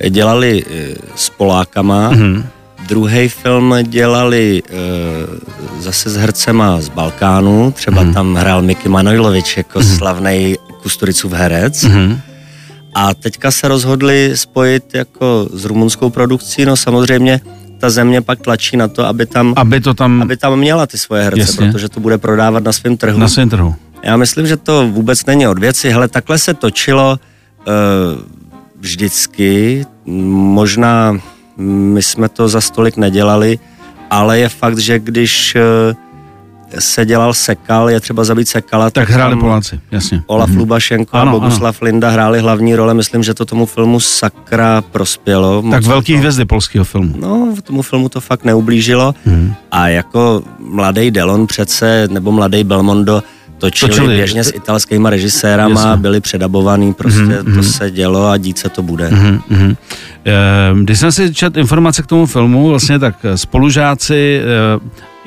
dělali 0.09 0.63
uh, 0.63 0.71
s 1.15 1.29
Polákama, 1.29 2.07
hmm. 2.07 2.43
Druhý 2.87 3.29
film 3.29 3.75
dělali 3.83 4.63
uh, 4.63 5.79
zase 5.79 6.09
s 6.09 6.15
hercema 6.15 6.81
z 6.81 6.89
Balkánu, 6.89 7.71
třeba 7.71 8.01
hmm. 8.01 8.13
tam 8.13 8.35
hrál 8.35 8.61
Miky 8.61 8.89
Manojlovič 8.89 9.57
jako 9.57 9.79
hmm. 9.79 9.97
slavný 9.97 10.55
Kusturicův 10.87 11.33
herec. 11.33 11.83
Hmm. 11.83 12.19
A 12.95 13.13
teďka 13.13 13.51
se 13.51 13.67
rozhodli 13.67 14.31
spojit 14.35 14.95
jako 14.95 15.49
s 15.53 15.65
rumunskou 15.65 16.09
produkcí, 16.09 16.65
no 16.65 16.77
samozřejmě 16.77 17.41
ta 17.79 17.89
země 17.89 18.21
pak 18.21 18.39
tlačí 18.39 18.77
na 18.77 18.87
to, 18.87 19.05
aby 19.05 19.25
tam, 19.25 19.53
aby 19.55 19.81
to 19.81 19.93
tam... 19.93 20.21
Aby 20.21 20.37
tam 20.37 20.59
měla 20.59 20.87
ty 20.87 20.97
svoje 20.97 21.23
herce, 21.23 21.39
Jasně. 21.39 21.71
protože 21.71 21.89
to 21.89 21.99
bude 21.99 22.17
prodávat 22.17 22.63
na 22.63 22.71
svém 22.71 22.97
trhu. 22.97 23.19
Na 23.19 23.27
svém 23.27 23.49
trhu. 23.49 23.75
Já 24.03 24.17
myslím, 24.17 24.47
že 24.47 24.57
to 24.57 24.87
vůbec 24.87 25.25
není 25.25 25.47
od 25.47 25.59
věci. 25.59 25.89
Hele, 25.89 26.07
takhle 26.07 26.37
se 26.37 26.53
točilo 26.53 27.19
uh, 27.19 27.73
vždycky. 28.79 29.85
Možná 30.55 31.19
my 31.93 32.03
jsme 32.03 32.29
to 32.29 32.47
za 32.47 32.61
stolik 32.61 32.97
nedělali, 32.97 33.59
ale 34.09 34.39
je 34.39 34.49
fakt, 34.49 34.79
že 34.79 34.99
když 34.99 35.55
uh, 35.55 35.95
se 36.79 37.05
dělal 37.05 37.33
sekal, 37.33 37.89
je 37.89 37.99
třeba 37.99 38.23
zabít 38.23 38.47
sekala. 38.47 38.89
Tak, 38.89 39.07
tak 39.07 39.15
hráli 39.15 39.35
Poláci, 39.35 39.79
jasně. 39.91 40.21
Olaf 40.27 40.49
mm-hmm. 40.49 40.57
Lubašenko 40.57 41.17
ano, 41.17 41.31
a 41.31 41.33
Boguslav 41.33 41.81
ano. 41.81 41.85
Linda 41.85 42.09
hráli 42.09 42.39
hlavní 42.39 42.75
role, 42.75 42.93
myslím, 42.93 43.23
že 43.23 43.33
to 43.33 43.45
tomu 43.45 43.65
filmu 43.65 43.99
sakra 43.99 44.81
prospělo. 44.81 45.63
Tak 45.71 45.83
velký 45.83 46.13
to... 46.13 46.19
hvězdy 46.19 46.45
polského 46.45 46.85
filmu. 46.85 47.13
No, 47.19 47.53
tomu 47.63 47.81
filmu 47.81 48.09
to 48.09 48.21
fakt 48.21 48.43
neublížilo 48.43 49.15
mm-hmm. 49.27 49.53
a 49.71 49.87
jako 49.87 50.43
mladý 50.59 51.11
Delon 51.11 51.47
přece, 51.47 52.07
nebo 52.11 52.31
mladý 52.31 52.63
Belmondo, 52.63 53.23
točili, 53.57 53.89
točili 53.91 54.15
běžně 54.15 54.43
s 54.43 54.55
italskými 54.55 55.09
režisérama, 55.09 55.81
Jasně. 55.81 56.01
byli 56.01 56.21
předabovaný, 56.21 56.93
prostě 56.93 57.21
mm-hmm. 57.21 57.43
to 57.43 57.49
mhm. 57.49 57.63
se 57.63 57.91
dělo 57.91 58.27
a 58.27 58.37
dít 58.37 58.57
se 58.57 58.69
to 58.69 58.81
bude. 58.81 59.09
Mm-hmm. 59.09 59.75
Když 60.83 60.99
jsem 60.99 61.11
si 61.11 61.33
četl 61.33 61.59
informace 61.59 62.03
k 62.03 62.05
tomu 62.05 62.25
filmu, 62.25 62.69
vlastně 62.69 62.99
tak 62.99 63.15
spolužáci, 63.35 64.41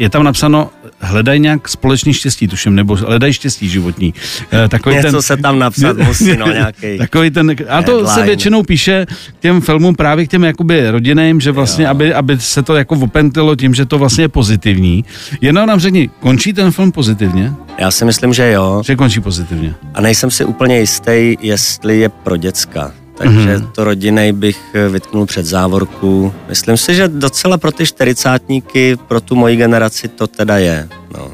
je 0.00 0.09
tam 0.09 0.23
napsáno 0.23 0.71
hledají 1.00 1.40
nějak 1.40 1.69
společný 1.69 2.14
štěstí, 2.14 2.49
tuším, 2.49 2.75
nebo 2.75 2.97
hledají 2.97 3.33
štěstí 3.33 3.69
životní. 3.69 4.14
E, 4.52 4.69
takový 4.69 4.97
Něco 4.97 5.11
ten, 5.11 5.23
se 5.23 5.37
tam 5.37 5.59
napsat 5.59 5.97
musí, 5.97 6.37
no, 6.37 6.47
nějaký. 6.47 6.99
Takový 6.99 7.30
ten, 7.30 7.50
a 7.69 7.83
to 7.83 7.92
headline. 7.92 8.14
se 8.14 8.23
většinou 8.23 8.62
píše 8.62 9.07
k 9.38 9.40
těm 9.40 9.61
filmům 9.61 9.95
právě 9.95 10.26
k 10.26 10.30
těm 10.30 10.45
jakoby 10.45 10.90
rodinným, 10.90 11.40
že 11.40 11.52
vlastně, 11.52 11.88
aby, 11.88 12.14
aby 12.14 12.40
se 12.40 12.62
to 12.62 12.76
jako 12.76 12.95
opentilo 12.95 13.57
tím, 13.57 13.75
že 13.75 13.87
to 13.87 13.99
vlastně 13.99 14.25
je 14.25 14.28
pozitivní. 14.28 15.04
Jenom 15.40 15.66
nám 15.66 15.80
řekni, 15.80 16.11
končí 16.21 16.52
ten 16.52 16.71
film 16.71 16.92
pozitivně? 16.92 17.52
Já 17.78 17.90
si 17.90 18.04
myslím, 18.04 18.33
že 18.33 18.52
jo. 18.52 18.83
Že 18.85 18.97
končí 18.97 19.21
pozitivně. 19.21 19.75
A 19.95 20.00
nejsem 20.00 20.30
si 20.30 20.45
úplně 20.45 20.80
jistý, 20.80 21.37
jestli 21.40 22.00
je 22.00 22.09
pro 22.09 22.37
děcka 22.37 22.92
takže 23.23 23.57
mm-hmm. 23.57 23.71
to 23.73 23.85
rodiny 23.85 24.33
bych 24.33 24.59
eh, 24.75 24.89
vytknul 24.89 25.27
před 25.27 25.47
závorku. 25.47 26.33
Myslím 26.49 26.77
si, 26.77 26.95
že 26.95 27.09
docela 27.09 27.59
pro 27.59 27.73
ty 27.73 27.87
čtyřicátníky, 27.87 28.97
pro 28.97 29.21
tu 29.21 29.35
moji 29.35 29.57
generaci 29.57 30.09
to 30.09 30.27
teda 30.27 30.59
je. 30.59 30.89
No. 31.15 31.31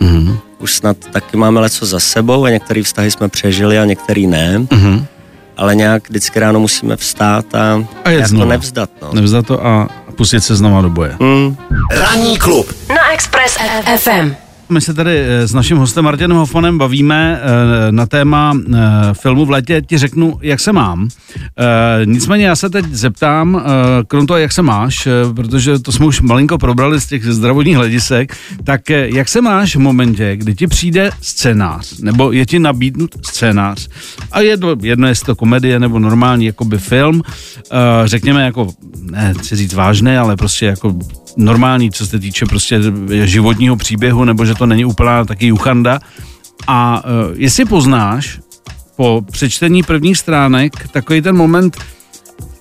Mm-hmm. 0.00 0.38
Už 0.58 0.74
snad 0.74 0.96
taky 1.12 1.36
máme 1.36 1.60
leco 1.60 1.86
za 1.86 2.00
sebou 2.00 2.44
a 2.44 2.50
některé 2.50 2.82
vztahy 2.82 3.10
jsme 3.10 3.28
přežili 3.28 3.78
a 3.78 3.84
některý 3.84 4.26
ne. 4.26 4.58
Mm-hmm. 4.58 5.04
Ale 5.56 5.74
nějak 5.74 6.08
vždycky 6.08 6.40
ráno 6.40 6.60
musíme 6.60 6.96
vstát 6.96 7.54
a, 7.54 7.84
a 8.04 8.10
je 8.10 8.28
to 8.28 8.44
nevzdat. 8.44 8.90
No. 9.02 9.10
Nevzdat 9.12 9.46
to 9.46 9.66
a 9.66 9.88
pustit 10.16 10.40
se 10.40 10.56
znova 10.56 10.82
do 10.82 10.90
boje. 10.90 11.16
Mm. 11.18 11.56
Ranní 11.90 12.38
klub 12.38 12.72
na 12.88 13.12
Express 13.12 13.58
FM. 13.96 14.34
My 14.70 14.80
se 14.80 14.94
tady 14.94 15.18
eh, 15.18 15.48
s 15.48 15.54
naším 15.54 15.76
hostem 15.76 16.04
Martinem 16.04 16.36
Hoffmanem 16.36 16.78
bavíme 16.78 17.40
eh, 17.42 17.92
na 17.92 18.06
téma 18.06 18.52
eh, 18.56 18.78
filmu 19.12 19.46
v 19.46 19.50
létě. 19.50 19.82
Ti 19.82 19.98
řeknu, 19.98 20.38
jak 20.42 20.60
se 20.60 20.72
mám. 20.72 21.08
Nicméně 22.04 22.46
já 22.46 22.56
se 22.56 22.70
teď 22.70 22.84
zeptám, 22.92 23.62
krom 24.06 24.26
toho, 24.26 24.38
jak 24.38 24.52
se 24.52 24.62
máš, 24.62 25.08
protože 25.36 25.78
to 25.78 25.92
jsme 25.92 26.06
už 26.06 26.20
malinko 26.20 26.58
probrali 26.58 27.00
z 27.00 27.06
těch 27.06 27.24
zdravotních 27.24 27.76
hledisek, 27.76 28.36
tak 28.64 28.90
jak 28.90 29.28
se 29.28 29.40
máš 29.40 29.76
v 29.76 29.78
momentě, 29.78 30.36
kdy 30.36 30.54
ti 30.54 30.66
přijde 30.66 31.10
scénář, 31.20 31.98
nebo 31.98 32.32
je 32.32 32.46
ti 32.46 32.58
nabídnut 32.58 33.26
scénář 33.26 33.88
a 34.32 34.40
je 34.40 34.56
to, 34.56 34.76
jedno, 34.82 35.08
jestli 35.08 35.26
to 35.26 35.36
komedie 35.36 35.78
nebo 35.78 35.98
normální 35.98 36.46
jakoby 36.46 36.78
film, 36.78 37.22
řekněme 38.04 38.44
jako, 38.44 38.68
ne, 39.02 39.34
chci 39.38 39.56
říct 39.56 39.74
vážné, 39.74 40.18
ale 40.18 40.36
prostě 40.36 40.66
jako 40.66 40.94
normální, 41.36 41.90
co 41.90 42.06
se 42.06 42.18
týče 42.18 42.46
prostě 42.46 42.80
životního 43.24 43.76
příběhu, 43.76 44.24
nebo 44.24 44.44
že 44.44 44.54
to 44.54 44.66
není 44.66 44.84
úplná 44.84 45.24
taky 45.24 45.46
juchanda. 45.46 46.00
A 46.66 47.04
uh, 47.04 47.10
jestli 47.34 47.64
poznáš 47.64 48.40
po 48.96 49.22
přečtení 49.32 49.82
prvních 49.82 50.18
stránek 50.18 50.88
takový 50.88 51.22
ten 51.22 51.36
moment, 51.36 51.76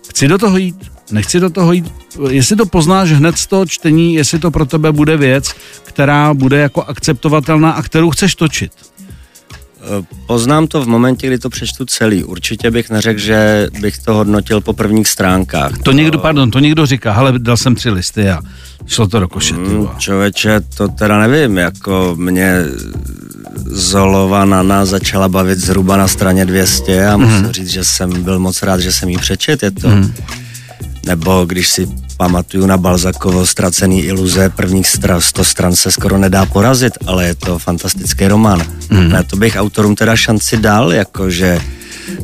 chci 0.10 0.28
do 0.28 0.38
toho 0.38 0.58
jít, 0.58 0.92
nechci 1.12 1.40
do 1.40 1.50
toho 1.50 1.72
jít, 1.74 1.94
jestli 2.30 2.56
to 2.56 2.66
poznáš 2.66 3.12
hned 3.12 3.38
z 3.38 3.48
toho 3.48 3.66
čtení, 3.66 4.16
jestli 4.16 4.40
to 4.40 4.52
pro 4.52 4.66
tebe 4.66 4.92
bude 4.92 5.18
věc, 5.18 5.54
která 5.84 6.34
bude 6.34 6.60
jako 6.60 6.84
akceptovatelná 6.84 7.72
a 7.72 7.82
kterou 7.82 8.10
chceš 8.10 8.36
točit. 8.36 8.72
Poznám 10.26 10.68
to 10.68 10.82
v 10.82 10.88
momentě, 10.88 11.28
kdy 11.28 11.40
to 11.40 11.50
přečtu 11.50 11.86
celý. 11.86 12.24
Určitě 12.24 12.72
bych 12.72 12.90
neřekl, 12.90 13.20
že 13.20 13.68
bych 13.82 13.98
to 13.98 14.14
hodnotil 14.14 14.62
po 14.62 14.74
prvních 14.74 15.08
stránkách. 15.08 15.78
To 15.78 15.92
někdo, 15.92 16.20
pardon, 16.20 16.52
to 16.52 16.60
někdo 16.60 16.86
říká, 16.86 17.14
ale 17.14 17.40
dal 17.40 17.58
jsem 17.58 17.76
tři 17.76 17.90
listy 17.90 18.30
a 18.30 18.42
šlo 18.86 19.08
to 19.08 19.20
do 19.20 19.28
koše. 19.28 19.54
Mm, 19.54 19.88
člověče, 19.98 20.62
to 20.78 20.88
teda 20.88 21.28
nevím, 21.28 21.58
jako 21.58 22.16
mě 22.20 22.66
Zolova 23.66 24.46
Nana 24.46 24.86
začala 24.86 25.30
bavit 25.30 25.60
zhruba 25.60 25.98
na 25.98 26.08
straně 26.08 26.46
200 26.46 27.08
a 27.08 27.18
musím 27.18 27.46
mm. 27.46 27.52
říct, 27.52 27.70
že 27.70 27.84
jsem 27.84 28.24
byl 28.24 28.40
moc 28.40 28.64
rád, 28.64 28.80
že 28.80 28.92
jsem 28.92 29.10
jí 29.10 29.18
přečet. 29.18 29.64
Je 29.64 29.72
to, 29.72 29.90
mm. 29.90 30.14
Nebo 31.06 31.46
když 31.46 31.68
si 31.68 31.88
pamatuju 32.18 32.66
na 32.66 32.78
Balzakovo 32.78 33.46
Ztracený 33.46 34.02
iluze, 34.02 34.50
prvních 34.50 34.88
stra, 34.88 35.22
100 35.22 35.44
stran 35.44 35.76
se 35.76 35.92
skoro 35.92 36.18
nedá 36.18 36.46
porazit, 36.46 36.94
ale 37.06 37.28
je 37.28 37.36
to 37.36 37.60
fantastický 37.60 38.28
román. 38.28 38.64
Mm. 38.90 39.10
Na 39.10 39.24
to 39.24 39.36
bych 39.36 39.56
autorům 39.56 39.96
teda 39.96 40.16
šanci 40.16 40.58
dal, 40.58 40.94
jakože 40.94 41.62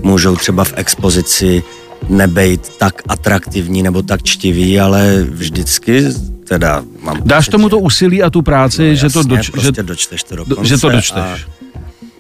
můžou 0.03 0.35
třeba 0.35 0.63
v 0.63 0.73
expozici 0.75 1.63
nebejt 2.09 2.77
tak 2.77 3.01
atraktivní 3.07 3.83
nebo 3.83 4.01
tak 4.01 4.23
čtivý, 4.23 4.79
ale 4.79 5.23
vždycky 5.29 6.05
teda 6.47 6.83
mám... 7.01 7.21
Dáš 7.25 7.47
tomu 7.47 7.69
to 7.69 7.79
úsilí 7.79 8.23
a 8.23 8.29
tu 8.29 8.41
práci, 8.41 8.81
no, 8.81 8.87
jasně, 8.87 9.09
že 9.09 9.13
to 9.13 9.23
doč, 9.23 9.49
prostě 9.49 9.73
že, 9.75 9.83
dočteš 9.83 10.23
to 10.23 10.35
do 10.35 10.45
konce 10.45 10.69
že 10.69 10.77
to 10.77 10.89
dočteš. 10.89 11.45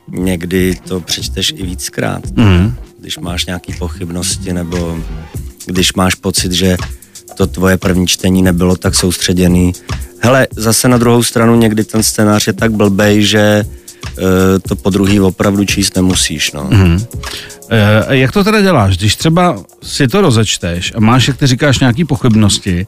někdy 0.07 0.77
to 0.87 0.99
přečteš 0.99 1.53
i 1.57 1.63
víckrát. 1.63 2.31
Mm. 2.31 2.75
Když 2.99 3.17
máš 3.17 3.45
nějaké 3.45 3.73
pochybnosti 3.79 4.53
nebo 4.53 4.99
když 5.65 5.93
máš 5.93 6.15
pocit, 6.15 6.51
že 6.51 6.77
to 7.35 7.47
tvoje 7.47 7.77
první 7.77 8.07
čtení 8.07 8.41
nebylo 8.41 8.75
tak 8.75 8.95
soustředěný. 8.95 9.73
Hele, 10.19 10.47
zase 10.55 10.87
na 10.87 10.97
druhou 10.97 11.23
stranu 11.23 11.55
někdy 11.55 11.83
ten 11.83 12.03
scénář 12.03 12.47
je 12.47 12.53
tak 12.53 12.71
blbej, 12.71 13.25
že 13.25 13.63
uh, 13.65 14.23
to 14.67 14.75
po 14.75 14.89
druhý 14.89 15.19
opravdu 15.19 15.65
číst 15.65 15.95
nemusíš, 15.95 16.51
no. 16.51 16.69
Mm-hmm. 16.69 17.07
E, 17.69 18.17
jak 18.17 18.31
to 18.31 18.43
teda 18.43 18.61
děláš? 18.61 18.97
Když 18.97 19.15
třeba 19.15 19.63
si 19.83 20.07
to 20.07 20.21
rozečteš 20.21 20.93
a 20.95 20.99
máš, 20.99 21.27
jak 21.27 21.37
ty 21.37 21.47
říkáš, 21.47 21.79
nějaký 21.79 22.05
pochybnosti, 22.05 22.87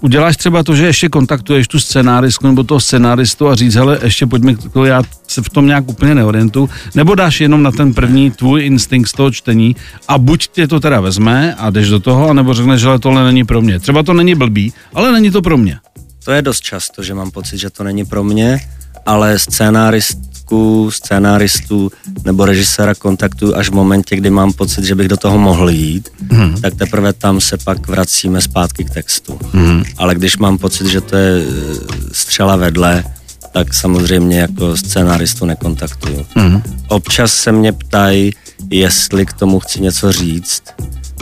uděláš 0.00 0.36
třeba 0.36 0.62
to, 0.62 0.76
že 0.76 0.86
ještě 0.86 1.08
kontaktuješ 1.08 1.68
tu 1.68 1.80
scénáristku 1.80 2.46
nebo 2.46 2.64
toho 2.64 2.80
scénáristu 2.80 3.48
a 3.48 3.54
říct, 3.54 3.74
hele, 3.74 3.98
ještě 4.02 4.26
pojďme, 4.26 4.54
já 4.84 5.02
se 5.28 5.42
v 5.42 5.48
tom 5.48 5.66
nějak 5.66 5.88
úplně 5.88 6.14
neorientu, 6.14 6.70
nebo 6.94 7.14
dáš 7.14 7.40
jenom 7.40 7.62
na 7.62 7.72
ten 7.72 7.94
první 7.94 8.30
tvůj 8.30 8.66
instinkt 8.66 9.08
z 9.08 9.12
toho 9.12 9.30
čtení 9.30 9.76
a 10.08 10.18
buď 10.18 10.48
tě 10.48 10.68
to 10.68 10.80
teda 10.80 11.00
vezme 11.00 11.54
a 11.54 11.70
jdeš 11.70 11.88
do 11.88 12.00
toho, 12.00 12.28
anebo 12.28 12.54
řekneš, 12.54 12.80
že 12.80 12.88
tohle 13.00 13.24
není 13.24 13.44
pro 13.44 13.62
mě. 13.62 13.80
Třeba 13.80 14.02
to 14.02 14.12
není 14.12 14.34
blbý, 14.34 14.72
ale 14.94 15.12
není 15.12 15.30
to 15.30 15.42
pro 15.42 15.56
mě. 15.56 15.78
To 16.24 16.32
je 16.32 16.42
dost 16.42 16.60
často, 16.60 17.02
že 17.02 17.14
mám 17.14 17.30
pocit, 17.30 17.58
že 17.58 17.70
to 17.70 17.84
není 17.84 18.04
pro 18.04 18.24
mě, 18.24 18.60
ale 19.06 19.38
scénárist 19.38 20.33
kritiku, 20.44 20.90
scénáristů 20.90 21.90
nebo 22.24 22.44
režiséra 22.44 22.94
kontaktu 22.94 23.56
až 23.56 23.68
v 23.68 23.74
momentě, 23.74 24.16
kdy 24.16 24.30
mám 24.30 24.52
pocit, 24.52 24.84
že 24.84 24.94
bych 24.94 25.08
do 25.08 25.16
toho 25.16 25.38
mohl 25.38 25.70
jít, 25.70 26.08
mm. 26.32 26.60
tak 26.60 26.74
teprve 26.74 27.12
tam 27.12 27.40
se 27.40 27.56
pak 27.64 27.88
vracíme 27.88 28.40
zpátky 28.40 28.84
k 28.84 28.90
textu. 28.90 29.38
Mm. 29.52 29.84
Ale 29.96 30.14
když 30.14 30.36
mám 30.36 30.58
pocit, 30.58 30.86
že 30.86 31.00
to 31.00 31.16
je 31.16 31.42
eh, 31.42 31.76
střela 32.12 32.56
vedle, 32.56 33.04
tak 33.52 33.74
samozřejmě 33.74 34.38
jako 34.38 34.76
scénáristu 34.76 35.46
nekontaktuju. 35.46 36.26
Mm. 36.34 36.62
Občas 36.88 37.32
se 37.34 37.52
mě 37.52 37.72
ptají, 37.72 38.32
jestli 38.70 39.26
k 39.26 39.32
tomu 39.32 39.60
chci 39.60 39.80
něco 39.80 40.12
říct, 40.12 40.62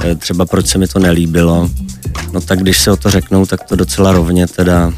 eh, 0.05 0.15
třeba 0.15 0.47
proč 0.47 0.67
se 0.67 0.79
mi 0.79 0.87
to 0.87 0.99
nelíbilo, 0.99 1.71
no 2.33 2.41
tak 2.41 2.59
když 2.59 2.79
se 2.79 2.91
o 2.91 2.97
to 2.97 3.11
řeknou, 3.11 3.47
tak 3.47 3.63
to 3.65 3.77
docela 3.77 4.13
rovně 4.13 4.47
teda 4.47 4.93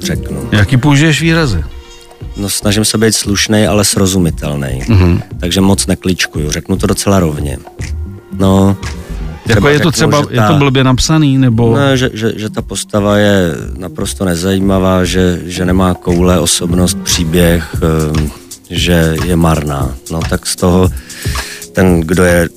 řeknu. 0.00 0.48
Jaký 0.52 0.76
použiješ 0.76 1.22
výrazy? 1.22 1.64
No 2.38 2.48
snažím 2.48 2.84
se 2.84 2.98
být 2.98 3.12
slušný, 3.12 3.66
ale 3.66 3.84
srozumitelný. 3.84 4.82
Mm-hmm. 4.86 5.22
Takže 5.40 5.60
moc 5.60 5.86
nekličkuju, 5.86 6.50
řeknu 6.50 6.76
to 6.76 6.86
docela 6.86 7.20
rovně. 7.20 7.58
No, 8.38 8.76
jako 9.46 9.68
je 9.68 9.80
to 9.80 9.90
třeba, 9.90 10.22
ta, 10.22 10.28
je 10.30 10.48
to 10.48 10.54
blbě 10.54 10.84
napsaný, 10.84 11.38
nebo... 11.38 11.76
Ne, 11.76 11.96
že, 11.96 12.10
že, 12.14 12.32
že 12.36 12.50
ta 12.50 12.62
postava 12.62 13.16
je 13.16 13.54
naprosto 13.78 14.24
nezajímavá, 14.24 15.04
že, 15.04 15.40
že 15.44 15.64
nemá 15.64 15.94
koule, 15.94 16.40
osobnost, 16.40 16.98
příběh, 17.02 17.76
ehm, 17.82 18.30
že 18.70 19.16
je 19.24 19.36
marná. 19.36 19.94
No 20.10 20.20
tak 20.30 20.46
z 20.46 20.56
toho 20.56 20.88
ten, 21.72 22.00
kdo 22.00 22.24
je 22.24 22.48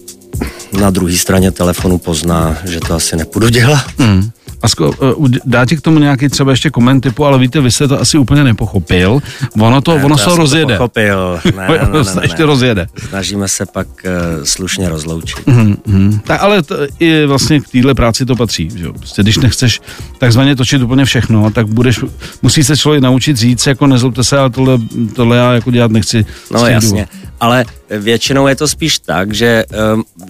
na 0.79 0.89
druhé 0.89 1.17
straně 1.17 1.51
telefonu 1.51 1.97
pozná, 1.97 2.57
že 2.65 2.79
to 2.79 2.93
asi 2.93 3.15
nepůjdu 3.15 3.49
dělat. 3.49 3.85
Mm. 3.97 4.29
A 4.61 4.67
sko, 4.67 4.91
eh, 5.01 5.39
dá 5.45 5.65
ti 5.65 5.77
k 5.77 5.81
tomu 5.81 5.99
nějaký 5.99 6.29
třeba 6.29 6.51
ještě 6.51 6.69
koment 6.69 7.01
typu, 7.01 7.25
ale 7.25 7.39
víte, 7.39 7.61
vy 7.61 7.71
jste 7.71 7.87
to 7.87 8.01
asi 8.01 8.17
úplně 8.17 8.43
nepochopil. 8.43 9.19
Ono 9.59 9.81
to, 9.81 9.97
ne, 9.97 10.03
ono 10.03 10.17
to 10.17 10.23
se 10.23 10.37
rozjede. 10.37 10.73
To 10.73 10.77
pochopil. 10.77 11.39
Ne, 11.55 11.67
ne, 11.67 11.77
ne, 11.77 12.03
ne, 12.03 12.15
ne, 12.15 12.21
ještě 12.21 12.45
rozjede. 12.45 12.87
Snažíme 13.09 13.47
se 13.47 13.65
pak 13.65 13.87
uh, 13.87 14.43
slušně 14.43 14.89
rozloučit. 14.89 15.47
Mm-hmm. 15.47 16.19
Tak 16.23 16.43
ale 16.43 16.63
to, 16.63 16.75
i 16.99 17.25
vlastně 17.25 17.59
k 17.59 17.69
téhle 17.69 17.93
práci 17.93 18.25
to 18.25 18.35
patří. 18.35 18.69
Že? 18.75 18.87
Prostě, 18.91 19.23
když 19.23 19.37
nechceš 19.37 19.81
takzvaně 20.17 20.55
točit 20.55 20.81
úplně 20.81 21.05
všechno, 21.05 21.51
tak 21.51 21.67
budeš, 21.67 21.99
musí 22.41 22.63
se 22.63 22.77
člověk 22.77 23.03
naučit 23.03 23.37
říct, 23.37 23.67
jako 23.67 23.87
nezlobte 23.87 24.23
se, 24.23 24.37
ale 24.37 24.49
tohle, 24.49 24.79
tohle 25.15 25.37
já 25.37 25.53
jako 25.53 25.71
dělat 25.71 25.91
nechci. 25.91 26.25
No 26.51 26.67
jasně, 26.67 27.07
ale 27.41 27.65
většinou 27.89 28.47
je 28.47 28.55
to 28.55 28.67
spíš 28.67 28.99
tak, 28.99 29.33
že, 29.33 29.65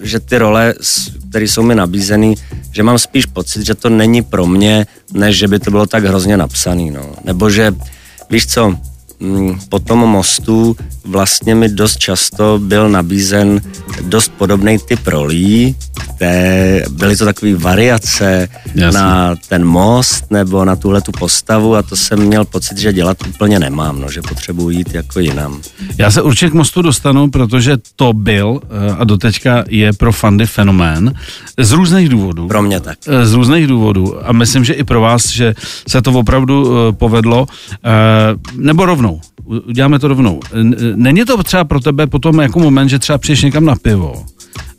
že 0.02 0.20
ty 0.20 0.38
role, 0.38 0.74
které 1.28 1.44
jsou 1.44 1.62
mi 1.62 1.74
nabízeny, 1.74 2.34
že 2.72 2.82
mám 2.82 2.98
spíš 2.98 3.26
pocit, 3.26 3.66
že 3.66 3.74
to 3.74 3.88
není 3.88 4.22
pro 4.22 4.46
mě, 4.46 4.86
než 5.12 5.36
že 5.38 5.48
by 5.48 5.58
to 5.58 5.70
bylo 5.70 5.86
tak 5.86 6.04
hrozně 6.04 6.36
napsaný, 6.36 6.90
no. 6.90 7.12
Nebo 7.24 7.50
že, 7.50 7.74
víš 8.30 8.46
co, 8.46 8.76
po 9.68 9.78
tom 9.78 9.98
mostu 9.98 10.76
vlastně 11.04 11.54
mi 11.54 11.68
dost 11.68 11.98
často 11.98 12.58
byl 12.62 12.88
nabízen 12.88 13.60
dost 14.02 14.32
podobný 14.38 14.78
typ 14.78 15.06
rolí, 15.06 15.76
byly 16.90 17.16
to 17.16 17.24
takové 17.24 17.54
variace 17.54 18.48
Jasně. 18.74 19.00
na 19.00 19.34
ten 19.48 19.64
most 19.64 20.30
nebo 20.30 20.64
na 20.64 20.76
tuhle 20.76 21.00
tu 21.00 21.12
postavu 21.12 21.76
a 21.76 21.82
to 21.82 21.96
jsem 21.96 22.18
měl 22.18 22.44
pocit, 22.44 22.78
že 22.78 22.92
dělat 22.92 23.16
úplně 23.28 23.58
nemám, 23.58 24.00
no, 24.00 24.10
že 24.10 24.22
potřebuji 24.22 24.70
jít 24.70 24.94
jako 24.94 25.20
jinam. 25.20 25.60
Já 25.98 26.10
se 26.10 26.22
určitě 26.22 26.50
k 26.50 26.54
mostu 26.54 26.82
dostanu, 26.82 27.30
protože 27.30 27.76
to 27.96 28.12
byl 28.12 28.60
eh, 28.62 28.94
a 28.98 29.04
doteďka 29.04 29.64
je 29.68 29.92
pro 29.92 30.12
fandy 30.12 30.46
fenomén 30.46 31.14
z 31.58 31.72
různých 31.72 32.08
důvodů. 32.08 32.48
Pro 32.48 32.62
mě 32.62 32.80
tak. 32.80 32.98
Eh, 33.06 33.26
z 33.26 33.32
různých 33.32 33.66
důvodů 33.66 34.28
a 34.28 34.32
myslím, 34.32 34.64
že 34.64 34.74
i 34.74 34.84
pro 34.84 35.00
vás, 35.00 35.28
že 35.28 35.54
se 35.88 36.02
to 36.02 36.12
opravdu 36.12 36.76
eh, 36.88 36.92
povedlo, 36.92 37.46
nebo 38.56 38.86
rovnou. 38.86 39.11
Uděláme 39.66 39.98
to 39.98 40.08
rovnou. 40.08 40.40
Není 40.94 41.24
to 41.24 41.42
třeba 41.42 41.64
pro 41.64 41.80
tebe 41.80 42.06
potom 42.06 42.40
jako 42.40 42.60
moment, 42.60 42.88
že 42.88 42.98
třeba 42.98 43.18
přijdeš 43.18 43.42
někam 43.42 43.64
na 43.64 43.76
pivo 43.76 44.24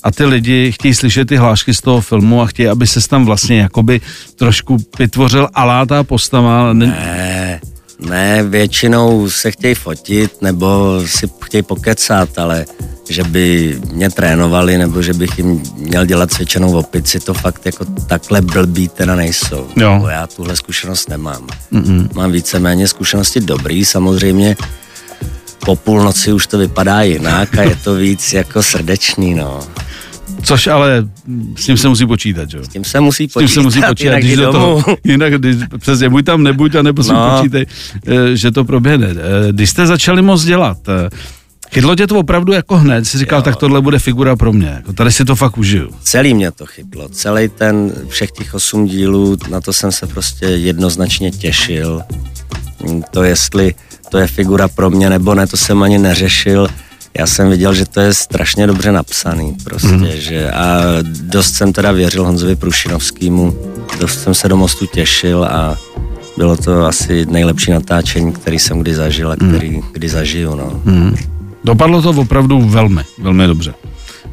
a 0.04 0.12
ty 0.12 0.26
lidi 0.26 0.72
chtějí 0.72 0.94
slyšet 0.94 1.28
ty 1.28 1.36
hlášky 1.36 1.74
z 1.74 1.82
toho 1.82 2.02
filmu 2.02 2.42
a 2.42 2.46
chtějí, 2.46 2.70
aby 2.70 2.88
se 2.88 3.10
tam 3.10 3.26
vlastně 3.26 3.60
jakoby 3.60 4.02
trošku 4.36 4.78
vytvořil 5.00 5.50
alátá 5.54 6.04
postava. 6.04 6.74
Ne, 6.74 6.88
ne, 8.10 8.44
většinou 8.44 9.30
se 9.30 9.52
chtějí 9.52 9.76
fotit 9.76 10.42
nebo 10.42 11.00
si 11.06 11.30
chtějí 11.46 11.64
pokecat, 11.64 12.38
ale 12.38 12.66
že 13.10 13.24
by 13.24 13.78
mě 13.92 14.10
trénovali 14.10 14.78
nebo 14.78 15.02
že 15.02 15.14
bych 15.14 15.38
jim 15.38 15.64
měl 15.76 16.06
dělat 16.06 16.32
cvičenou 16.32 16.78
opici, 16.78 17.20
to 17.20 17.34
fakt 17.34 17.66
jako 17.66 17.86
takhle 18.08 18.42
blbý 18.42 18.88
teda 18.88 19.16
nejsou. 19.16 19.68
Jo. 19.76 20.06
já 20.10 20.28
tuhle 20.28 20.56
zkušenost 20.56 21.10
nemám. 21.10 21.48
Mm-mm. 21.74 22.10
Mám 22.14 22.32
víceméně 22.32 22.88
zkušenosti 22.88 23.40
dobrý, 23.40 23.86
samozřejmě 23.86 24.56
po 25.66 25.76
půlnoci 25.76 26.34
už 26.34 26.48
to 26.48 26.58
vypadá 26.58 27.02
jinak 27.02 27.58
a 27.58 27.62
je 27.62 27.76
to 27.76 27.96
víc 27.96 28.34
jako 28.34 28.64
srdečný, 28.64 29.34
no. 29.34 29.60
Což 30.44 30.68
ale 30.68 31.10
s 31.56 31.66
tím 31.66 31.78
se 31.78 31.90
musí 31.90 32.06
počítat, 32.06 32.50
jo? 32.54 32.64
S 32.64 32.68
tím 32.68 32.84
se 32.84 33.00
musí 33.00 33.28
počítat, 33.28 33.40
s 33.40 33.54
tím 33.54 33.62
se 33.62 33.62
musí 33.62 33.82
počítat 33.82 34.00
jinak, 34.04 34.24
když 34.24 34.36
do 34.36 34.52
toho, 34.52 34.84
jinak 35.04 35.34
když, 35.34 35.56
přesně, 35.78 36.10
buď 36.10 36.26
tam, 36.26 36.44
nebuď, 36.44 36.76
a 36.76 36.82
nebo 36.82 37.04
si 37.04 37.14
no. 37.14 37.38
počítej, 37.38 37.66
eh, 38.08 38.36
že 38.36 38.52
to 38.52 38.66
proběhne. 38.66 39.08
Eh, 39.08 39.52
když 39.52 39.70
jste 39.70 39.88
začali 39.88 40.22
moc 40.22 40.44
dělat, 40.44 40.78
eh, 40.90 41.10
Chytlo 41.74 41.96
tě 41.96 42.08
to 42.08 42.20
opravdu 42.20 42.54
jako 42.54 42.78
hned, 42.78 43.06
si 43.06 43.18
říkal, 43.18 43.40
jo. 43.40 43.44
tak 43.44 43.56
tohle 43.56 43.82
bude 43.82 44.00
figura 44.00 44.36
pro 44.36 44.54
mě, 44.54 44.68
jako 44.68 44.94
tady 44.94 45.12
si 45.12 45.26
to 45.26 45.36
fakt 45.36 45.58
užiju. 45.58 45.90
Celý 46.04 46.34
mě 46.34 46.52
to 46.52 46.66
chytlo, 46.66 47.10
celý 47.10 47.50
ten, 47.50 47.92
všech 48.08 48.32
těch 48.32 48.54
osm 48.54 48.86
dílů, 48.86 49.38
na 49.50 49.62
to 49.62 49.74
jsem 49.74 49.92
se 49.92 50.08
prostě 50.08 50.46
jednoznačně 50.46 51.32
těšil. 51.32 52.02
To 53.12 53.24
jestli 53.24 53.76
to 54.10 54.18
je 54.18 54.28
figura 54.28 54.68
pro 54.68 54.90
mě 54.90 55.10
nebo 55.10 55.36
ne, 55.36 55.48
to 55.48 55.58
jsem 55.58 55.84
ani 55.84 55.98
neřešil. 55.98 56.68
Já 57.18 57.28
jsem 57.28 57.50
viděl, 57.50 57.74
že 57.74 57.86
to 57.86 58.00
je 58.00 58.14
strašně 58.14 58.68
dobře 58.68 58.92
napsaný 58.92 59.56
prostě, 59.64 59.88
mm. 59.88 60.08
že 60.14 60.52
a 60.52 60.82
dost 61.22 61.54
jsem 61.54 61.74
teda 61.74 61.92
věřil 61.92 62.26
Honzovi 62.26 62.56
Prušinovskému, 62.56 63.58
dost 64.00 64.24
jsem 64.24 64.34
se 64.34 64.50
do 64.50 64.58
mostu 64.58 64.86
těšil 64.86 65.44
a 65.44 65.78
bylo 66.38 66.58
to 66.58 66.86
asi 66.86 67.26
nejlepší 67.26 67.72
natáčení, 67.72 68.34
který 68.34 68.60
jsem 68.60 68.80
kdy 68.80 68.96
zažil 68.96 69.32
a 69.32 69.36
který 69.36 69.72
mm. 69.72 69.84
kdy 69.92 70.10
zažiju, 70.10 70.56
no. 70.56 70.82
Mm. 70.86 71.16
Dopadlo 71.64 72.02
to 72.02 72.10
opravdu 72.10 72.62
velmi, 72.62 73.02
velmi 73.18 73.48
dobře 73.48 73.74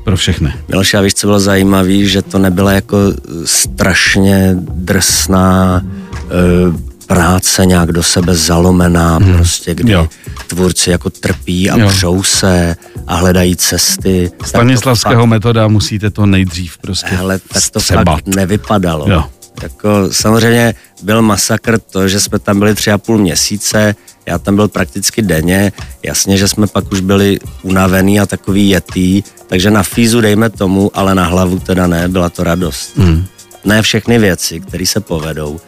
pro 0.04 0.16
všechny. 0.16 0.52
Miloš, 0.68 0.94
a 0.94 1.00
víš, 1.00 1.14
co 1.14 1.26
bylo 1.26 1.40
zajímavé, 1.40 2.04
že 2.04 2.22
to 2.22 2.38
nebyla 2.38 2.72
jako 2.72 2.96
strašně 3.44 4.56
drsná 4.60 5.82
e, 5.84 6.90
práce 7.06 7.66
nějak 7.66 7.92
do 7.92 8.02
sebe 8.02 8.34
zalomená, 8.34 9.16
hmm. 9.16 9.34
prostě, 9.34 9.74
kdy 9.74 9.92
jo. 9.92 10.08
Tvůrci 10.46 10.90
jako 10.90 11.10
trpí 11.10 11.70
a 11.70 11.78
jo. 11.78 11.88
přou 11.88 12.22
se 12.22 12.76
a 13.06 13.14
hledají 13.14 13.56
cesty. 13.56 14.30
Stanislavského 14.44 15.22
fakt, 15.22 15.28
metoda 15.28 15.68
musíte 15.68 16.10
to 16.10 16.26
nejdřív 16.26 16.78
prostě 16.78 17.06
Hele, 17.06 17.38
tak 17.38 17.70
to 17.70 17.80
střebat. 17.80 18.06
fakt 18.06 18.26
nevypadalo. 18.26 19.10
Jo. 19.10 19.24
Jako 19.62 19.88
samozřejmě 20.10 20.74
byl 21.02 21.22
masakr 21.22 21.78
to, 21.78 22.08
že 22.08 22.20
jsme 22.20 22.38
tam 22.38 22.58
byli 22.58 22.74
tři 22.74 22.90
a 22.90 22.98
půl 22.98 23.18
měsíce, 23.18 23.94
já 24.26 24.38
tam 24.38 24.56
byl 24.56 24.68
prakticky 24.68 25.22
denně, 25.22 25.72
jasně, 26.02 26.36
že 26.36 26.48
jsme 26.48 26.66
pak 26.66 26.92
už 26.92 27.00
byli 27.00 27.38
unavený 27.62 28.20
a 28.20 28.26
takový 28.26 28.68
jetý, 28.68 29.22
takže 29.46 29.70
na 29.70 29.82
fízu 29.82 30.20
dejme 30.20 30.50
tomu, 30.50 30.90
ale 30.94 31.14
na 31.14 31.24
hlavu 31.24 31.58
teda 31.58 31.86
ne, 31.86 32.08
byla 32.08 32.30
to 32.30 32.44
radost. 32.44 32.96
Hmm. 32.96 33.26
Ne 33.64 33.82
všechny 33.82 34.18
věci, 34.18 34.60
které 34.60 34.86
se 34.86 35.00
povedou, 35.00 35.60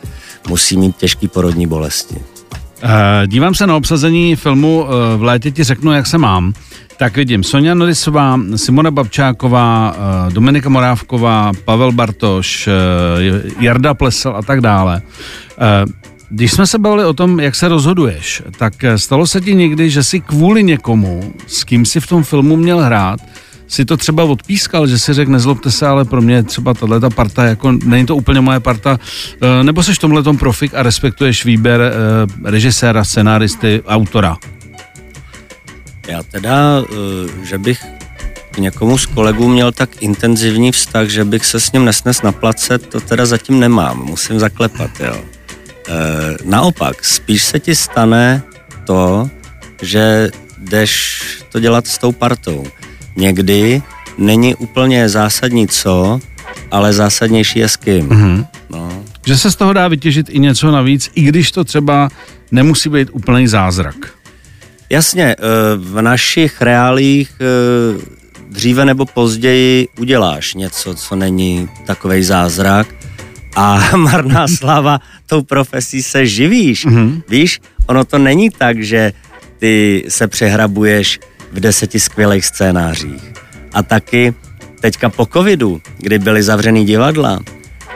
musí 0.49 0.77
mít 0.77 0.97
těžký 0.97 1.29
porodní 1.29 1.67
bolesti. 1.67 2.17
Uh, 2.85 2.91
dívám 3.27 3.55
se 3.55 3.67
na 3.67 3.77
obsazení 3.77 4.37
filmu 4.37 4.83
uh, 4.83 4.89
V 5.17 5.23
létě 5.23 5.51
ti 5.51 5.65
řeknu, 5.65 5.93
jak 5.93 6.07
se 6.07 6.19
mám. 6.19 6.53
Tak 6.97 7.17
vidím 7.17 7.43
Sonja 7.43 7.75
Norisová, 7.75 8.41
Simona 8.57 8.91
Babčáková, 8.91 9.95
uh, 10.27 10.33
Dominika 10.33 10.69
Morávková, 10.69 11.53
Pavel 11.65 11.93
Bartoš, 11.93 12.69
Jarda 13.61 13.95
Plesel 13.95 14.37
a 14.37 14.43
tak 14.43 14.61
dále. 14.61 15.03
Když 16.29 16.53
jsme 16.53 16.67
se 16.67 16.79
bavili 16.79 17.05
o 17.05 17.13
tom, 17.13 17.41
jak 17.41 17.55
se 17.55 17.69
rozhoduješ, 17.69 18.43
tak 18.59 18.75
stalo 18.97 19.27
se 19.27 19.41
ti 19.41 19.55
někdy, 19.55 19.91
že 19.91 20.05
si 20.05 20.21
kvůli 20.21 20.63
někomu, 20.63 21.33
s 21.47 21.65
kým 21.65 21.85
si 21.85 22.01
v 22.01 22.07
tom 22.07 22.25
filmu 22.25 22.57
měl 22.57 22.81
hrát, 22.81 23.21
si 23.73 23.85
to 23.85 23.97
třeba 23.97 24.25
odpískal, 24.25 24.87
že 24.87 24.99
si 24.99 25.15
řekl, 25.15 25.31
nezlobte 25.31 25.71
se, 25.71 25.87
ale 25.87 26.05
pro 26.05 26.23
mě 26.23 26.43
třeba 26.43 26.75
tahle 26.75 27.01
ta 27.01 27.11
parta, 27.11 27.45
jako 27.45 27.73
není 27.73 28.07
to 28.07 28.17
úplně 28.17 28.41
moje 28.41 28.61
parta, 28.61 28.99
eh, 29.43 29.65
nebo 29.65 29.83
seš 29.83 29.99
tomhle 29.99 30.23
tom 30.23 30.39
profik 30.39 30.75
a 30.75 30.83
respektuješ 30.83 31.45
výběr 31.45 31.81
eh, 31.81 32.51
režiséra, 32.51 33.05
scenáristy, 33.05 33.83
autora? 33.87 34.37
Já 36.09 36.23
teda, 36.23 36.83
eh, 36.83 37.45
že 37.45 37.59
bych 37.59 37.85
k 38.51 38.59
někomu 38.59 38.99
z 38.99 39.07
kolegů 39.07 39.49
měl 39.49 39.73
tak 39.73 40.03
intenzivní 40.03 40.73
vztah, 40.73 41.09
že 41.09 41.25
bych 41.25 41.47
se 41.47 41.61
s 41.61 41.73
ním 41.73 41.85
nesnes 41.85 42.23
na 42.23 42.33
place, 42.33 42.79
to 42.79 43.01
teda 43.01 43.27
zatím 43.27 43.61
nemám, 43.61 43.99
musím 44.05 44.39
zaklepat, 44.39 44.91
jo. 45.01 45.17
naopak, 46.45 47.05
spíš 47.05 47.43
se 47.43 47.61
ti 47.61 47.75
stane 47.75 48.43
to, 48.85 49.31
že 49.83 50.31
jdeš 50.59 51.23
to 51.53 51.61
dělat 51.61 51.87
s 51.87 51.99
tou 51.99 52.13
partou 52.13 52.67
někdy 53.17 53.83
není 54.19 54.55
úplně 54.55 55.09
zásadní 55.09 55.69
co, 55.69 56.21
ale 56.71 56.93
zásadnější 56.93 57.59
je 57.59 57.69
s 57.69 57.77
kým. 57.77 58.09
Mm-hmm. 58.09 58.47
No. 58.71 59.03
Že 59.27 59.39
se 59.39 59.51
z 59.51 59.57
toho 59.57 59.73
dá 59.73 59.89
vytěžit 59.89 60.27
i 60.31 60.39
něco 60.39 60.71
navíc, 60.71 61.11
i 61.15 61.23
když 61.23 61.53
to 61.53 61.65
třeba 61.65 62.09
nemusí 62.51 62.89
být 62.89 63.09
úplný 63.13 63.49
zázrak. 63.49 63.95
Jasně, 64.91 65.25
eh, 65.25 65.37
v 65.77 66.03
našich 66.03 66.63
reálích 66.63 67.33
eh, 67.41 68.23
dříve 68.51 68.85
nebo 68.85 69.07
později 69.07 69.89
uděláš 69.99 70.55
něco, 70.55 70.95
co 70.95 71.17
není 71.17 71.69
takový 71.87 72.23
zázrak 72.23 72.87
a 73.57 73.97
marná 73.97 74.49
slava 74.49 75.01
tou 75.27 75.43
profesí 75.43 76.03
se 76.03 76.27
živíš. 76.27 76.87
Mm-hmm. 76.87 77.23
Víš, 77.29 77.61
ono 77.87 78.05
to 78.05 78.19
není 78.19 78.51
tak, 78.51 78.83
že 78.83 79.13
ty 79.59 80.05
se 80.09 80.29
přehrabuješ 80.29 81.21
v 81.53 81.61
deseti 81.61 82.01
skvělých 82.01 82.47
scénářích. 82.47 83.33
A 83.73 83.83
taky 83.83 84.35
teďka 84.81 85.09
po 85.09 85.27
covidu, 85.27 85.81
kdy 85.99 86.19
byly 86.19 86.43
zavřený 86.43 86.85
divadla, 86.85 87.41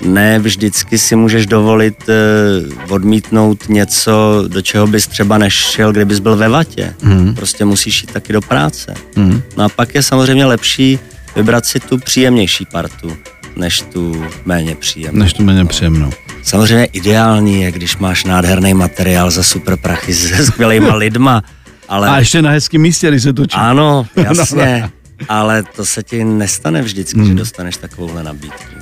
ne 0.02 0.38
vždycky 0.38 0.98
si 0.98 1.16
můžeš 1.16 1.46
dovolit 1.46 1.96
uh, 2.08 2.92
odmítnout 2.92 3.68
něco, 3.68 4.44
do 4.48 4.62
čeho 4.62 4.86
bys 4.86 5.06
třeba 5.06 5.38
nešel, 5.38 5.92
kdybys 5.92 6.18
byl 6.18 6.36
ve 6.36 6.48
vatě. 6.48 6.94
Mm. 7.02 7.34
Prostě 7.34 7.64
musíš 7.64 8.02
jít 8.02 8.12
taky 8.12 8.32
do 8.32 8.40
práce. 8.40 8.94
Mm. 9.16 9.42
No 9.56 9.64
a 9.64 9.68
pak 9.68 9.94
je 9.94 10.02
samozřejmě 10.02 10.46
lepší 10.46 10.98
vybrat 11.36 11.66
si 11.66 11.80
tu 11.80 11.98
příjemnější 11.98 12.64
partu, 12.64 13.16
než 13.56 13.80
tu 13.92 14.24
méně 14.44 14.74
příjemnou. 14.74 15.22
Než 15.22 15.32
tu 15.32 15.44
méně 15.44 15.64
příjemnou. 15.64 16.10
Samozřejmě 16.42 16.84
ideální 16.84 17.62
je, 17.62 17.72
když 17.72 17.96
máš 17.96 18.24
nádherný 18.24 18.74
materiál 18.74 19.30
za 19.30 19.42
super 19.42 19.76
prachy 19.76 20.14
se 20.14 20.46
skvělýma 20.46 20.94
lidma. 20.94 21.42
Ale... 21.88 22.08
A 22.08 22.18
ještě 22.18 22.42
na 22.42 22.50
hezkém 22.50 22.80
místě, 22.80 23.08
když 23.08 23.22
se 23.22 23.32
točí. 23.32 23.56
Ano, 23.56 24.06
jasně. 24.16 24.90
Ale 25.28 25.62
to 25.76 25.84
se 25.84 26.02
ti 26.02 26.24
nestane 26.24 26.82
vždycky, 26.82 27.18
hmm. 27.18 27.28
že 27.28 27.34
dostaneš 27.34 27.76
takovouhle 27.76 28.22
nabídku. 28.22 28.76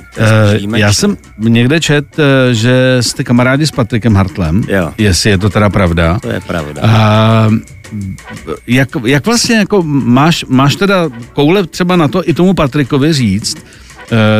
Uh, 0.63 0.75
já 0.75 0.93
jsem 0.93 1.17
někde 1.37 1.79
čet, 1.79 2.05
eh, 2.19 2.53
že 2.53 2.97
jste 3.01 3.23
kamarádi 3.23 3.67
s 3.67 3.71
Patrikem 3.71 4.15
Hartlem, 4.15 4.63
jo. 4.67 4.93
jestli 4.97 5.29
je 5.29 5.37
to 5.37 5.49
teda 5.49 5.69
pravda. 5.69 6.19
To 6.19 6.29
je 6.29 6.41
pravda. 6.41 6.81
Uh, 6.83 7.53
jak, 8.67 8.89
jak 9.05 9.25
vlastně 9.25 9.55
jako 9.55 9.83
máš, 9.83 10.45
máš 10.47 10.75
teda 10.75 11.09
koule 11.33 11.67
třeba 11.67 11.95
na 11.95 12.07
to 12.07 12.29
i 12.29 12.33
tomu 12.33 12.53
Patrikovi 12.53 13.13
říct, 13.13 13.57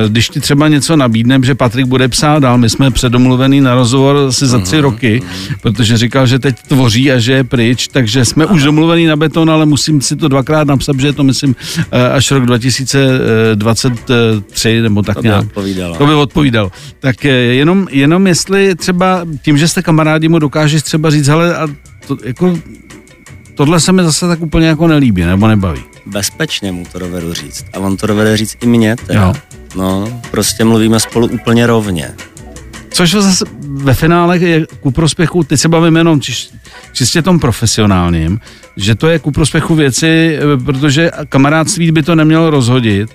když 0.07 0.29
ti 0.29 0.39
třeba 0.39 0.67
něco 0.67 0.95
nabídne, 0.95 1.39
že 1.43 1.55
Patrik 1.55 1.85
bude 1.85 2.07
psát 2.07 2.39
dál, 2.39 2.57
my 2.57 2.69
jsme 2.69 2.91
předomluvený 2.91 3.61
na 3.61 3.75
rozhovor 3.75 4.17
asi 4.27 4.47
za 4.47 4.59
tři 4.59 4.75
mhm. 4.75 4.83
roky, 4.83 5.21
protože 5.61 5.97
říkal, 5.97 6.27
že 6.27 6.39
teď 6.39 6.55
tvoří 6.67 7.11
a 7.11 7.19
že 7.19 7.33
je 7.33 7.43
pryč, 7.43 7.87
takže 7.87 8.25
jsme 8.25 8.45
už 8.45 8.63
domluvený 8.63 9.05
na 9.05 9.15
beton, 9.15 9.49
ale 9.49 9.65
musím 9.65 10.01
si 10.01 10.15
to 10.15 10.27
dvakrát 10.27 10.67
napsat, 10.67 10.99
že 10.99 11.07
je 11.07 11.13
to 11.13 11.23
myslím 11.23 11.55
eh, 11.91 12.09
až 12.09 12.31
rok 12.31 12.45
2023 12.45 14.81
nebo 14.81 15.01
tak 15.01 15.15
to 15.15 15.21
nějak. 15.21 15.43
By 15.43 15.47
odpovídalo. 15.47 15.95
To 15.95 16.05
by 16.05 16.13
odpovídal. 16.13 16.71
Tak 16.99 17.25
eh, 17.25 17.29
jenom, 17.29 17.87
jenom 17.91 18.27
jestli 18.27 18.75
třeba 18.75 19.25
tím, 19.41 19.57
že 19.57 19.67
jste 19.67 19.81
kamarádi, 19.81 20.27
mu 20.27 20.39
dokážeš 20.39 20.83
třeba 20.83 21.09
říct, 21.09 21.27
hele, 21.27 21.55
a 21.55 21.67
to, 22.07 22.17
jako, 22.23 22.59
tohle 23.55 23.79
se 23.79 23.91
mi 23.91 24.03
zase 24.03 24.27
tak 24.27 24.41
úplně 24.41 24.67
jako 24.67 24.87
nelíbí, 24.87 25.21
nebo 25.21 25.47
nebaví 25.47 25.81
bezpečně 26.05 26.71
mu 26.71 26.85
to 26.91 26.99
dovedu 26.99 27.33
říct. 27.33 27.65
A 27.73 27.79
on 27.79 27.97
to 27.97 28.07
dovede 28.07 28.37
říct 28.37 28.57
i 28.61 28.65
mně. 28.65 28.95
Teda. 29.07 29.21
Jo. 29.21 29.33
No, 29.75 30.21
prostě 30.31 30.63
mluvíme 30.63 30.99
spolu 30.99 31.27
úplně 31.27 31.67
rovně. 31.67 32.11
Což 32.89 33.11
zase 33.11 33.45
ve 33.59 33.93
finále 33.93 34.37
je 34.37 34.65
ku 34.79 34.91
prospěchu, 34.91 35.43
teď 35.43 35.59
se 35.59 35.69
bavím 35.69 35.95
jenom 35.95 36.21
čiš, 36.21 36.49
čistě 36.93 37.21
tom 37.21 37.39
profesionálním, 37.39 38.39
že 38.77 38.95
to 38.95 39.07
je 39.07 39.19
ku 39.19 39.31
prospěchu 39.31 39.75
věci, 39.75 40.39
protože 40.65 41.11
kamarádství 41.29 41.91
by 41.91 42.03
to 42.03 42.15
nemělo 42.15 42.49
rozhodit 42.49 43.09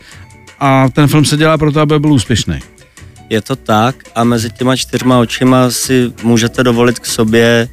a 0.60 0.88
ten 0.88 1.08
film 1.08 1.24
se 1.24 1.36
dělá 1.36 1.58
proto, 1.58 1.80
aby 1.80 1.98
byl 1.98 2.12
úspěšný. 2.12 2.58
Je 3.30 3.40
to 3.40 3.56
tak 3.56 3.96
a 4.14 4.24
mezi 4.24 4.50
těma 4.50 4.76
čtyřma 4.76 5.18
očima 5.18 5.70
si 5.70 6.12
můžete 6.22 6.64
dovolit 6.64 6.98
k 6.98 7.06
sobě 7.06 7.68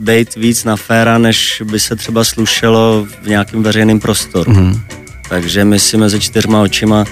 být 0.00 0.34
víc 0.36 0.64
na 0.64 0.76
féra, 0.76 1.18
než 1.18 1.62
by 1.64 1.80
se 1.80 1.96
třeba 1.96 2.24
slušelo 2.24 3.06
v 3.22 3.26
nějakém 3.26 3.62
veřejném 3.62 4.00
prostoru. 4.00 4.52
Mm. 4.52 4.80
Takže 5.28 5.64
my 5.64 5.78
si 5.78 5.96
mezi 5.96 6.20
čtyřma 6.20 6.60
očima 6.60 7.04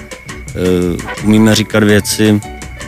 umíme 1.23 1.55
říkat 1.55 1.83
věci 1.83 2.41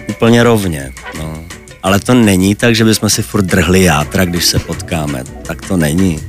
úplně 0.10 0.43
rovně. 0.43 0.91
No. 1.17 1.43
Ale 1.84 1.99
to 1.99 2.13
není 2.13 2.56
tak, 2.56 2.75
že 2.75 2.86
bychom 2.86 3.10
si 3.10 3.21
furt 3.21 3.41
drhli 3.41 3.84
játra, 3.84 4.25
když 4.25 4.45
se 4.45 4.60
potkáme. 4.60 5.23
Tak 5.47 5.62
to 5.67 5.78
není. 5.78 6.19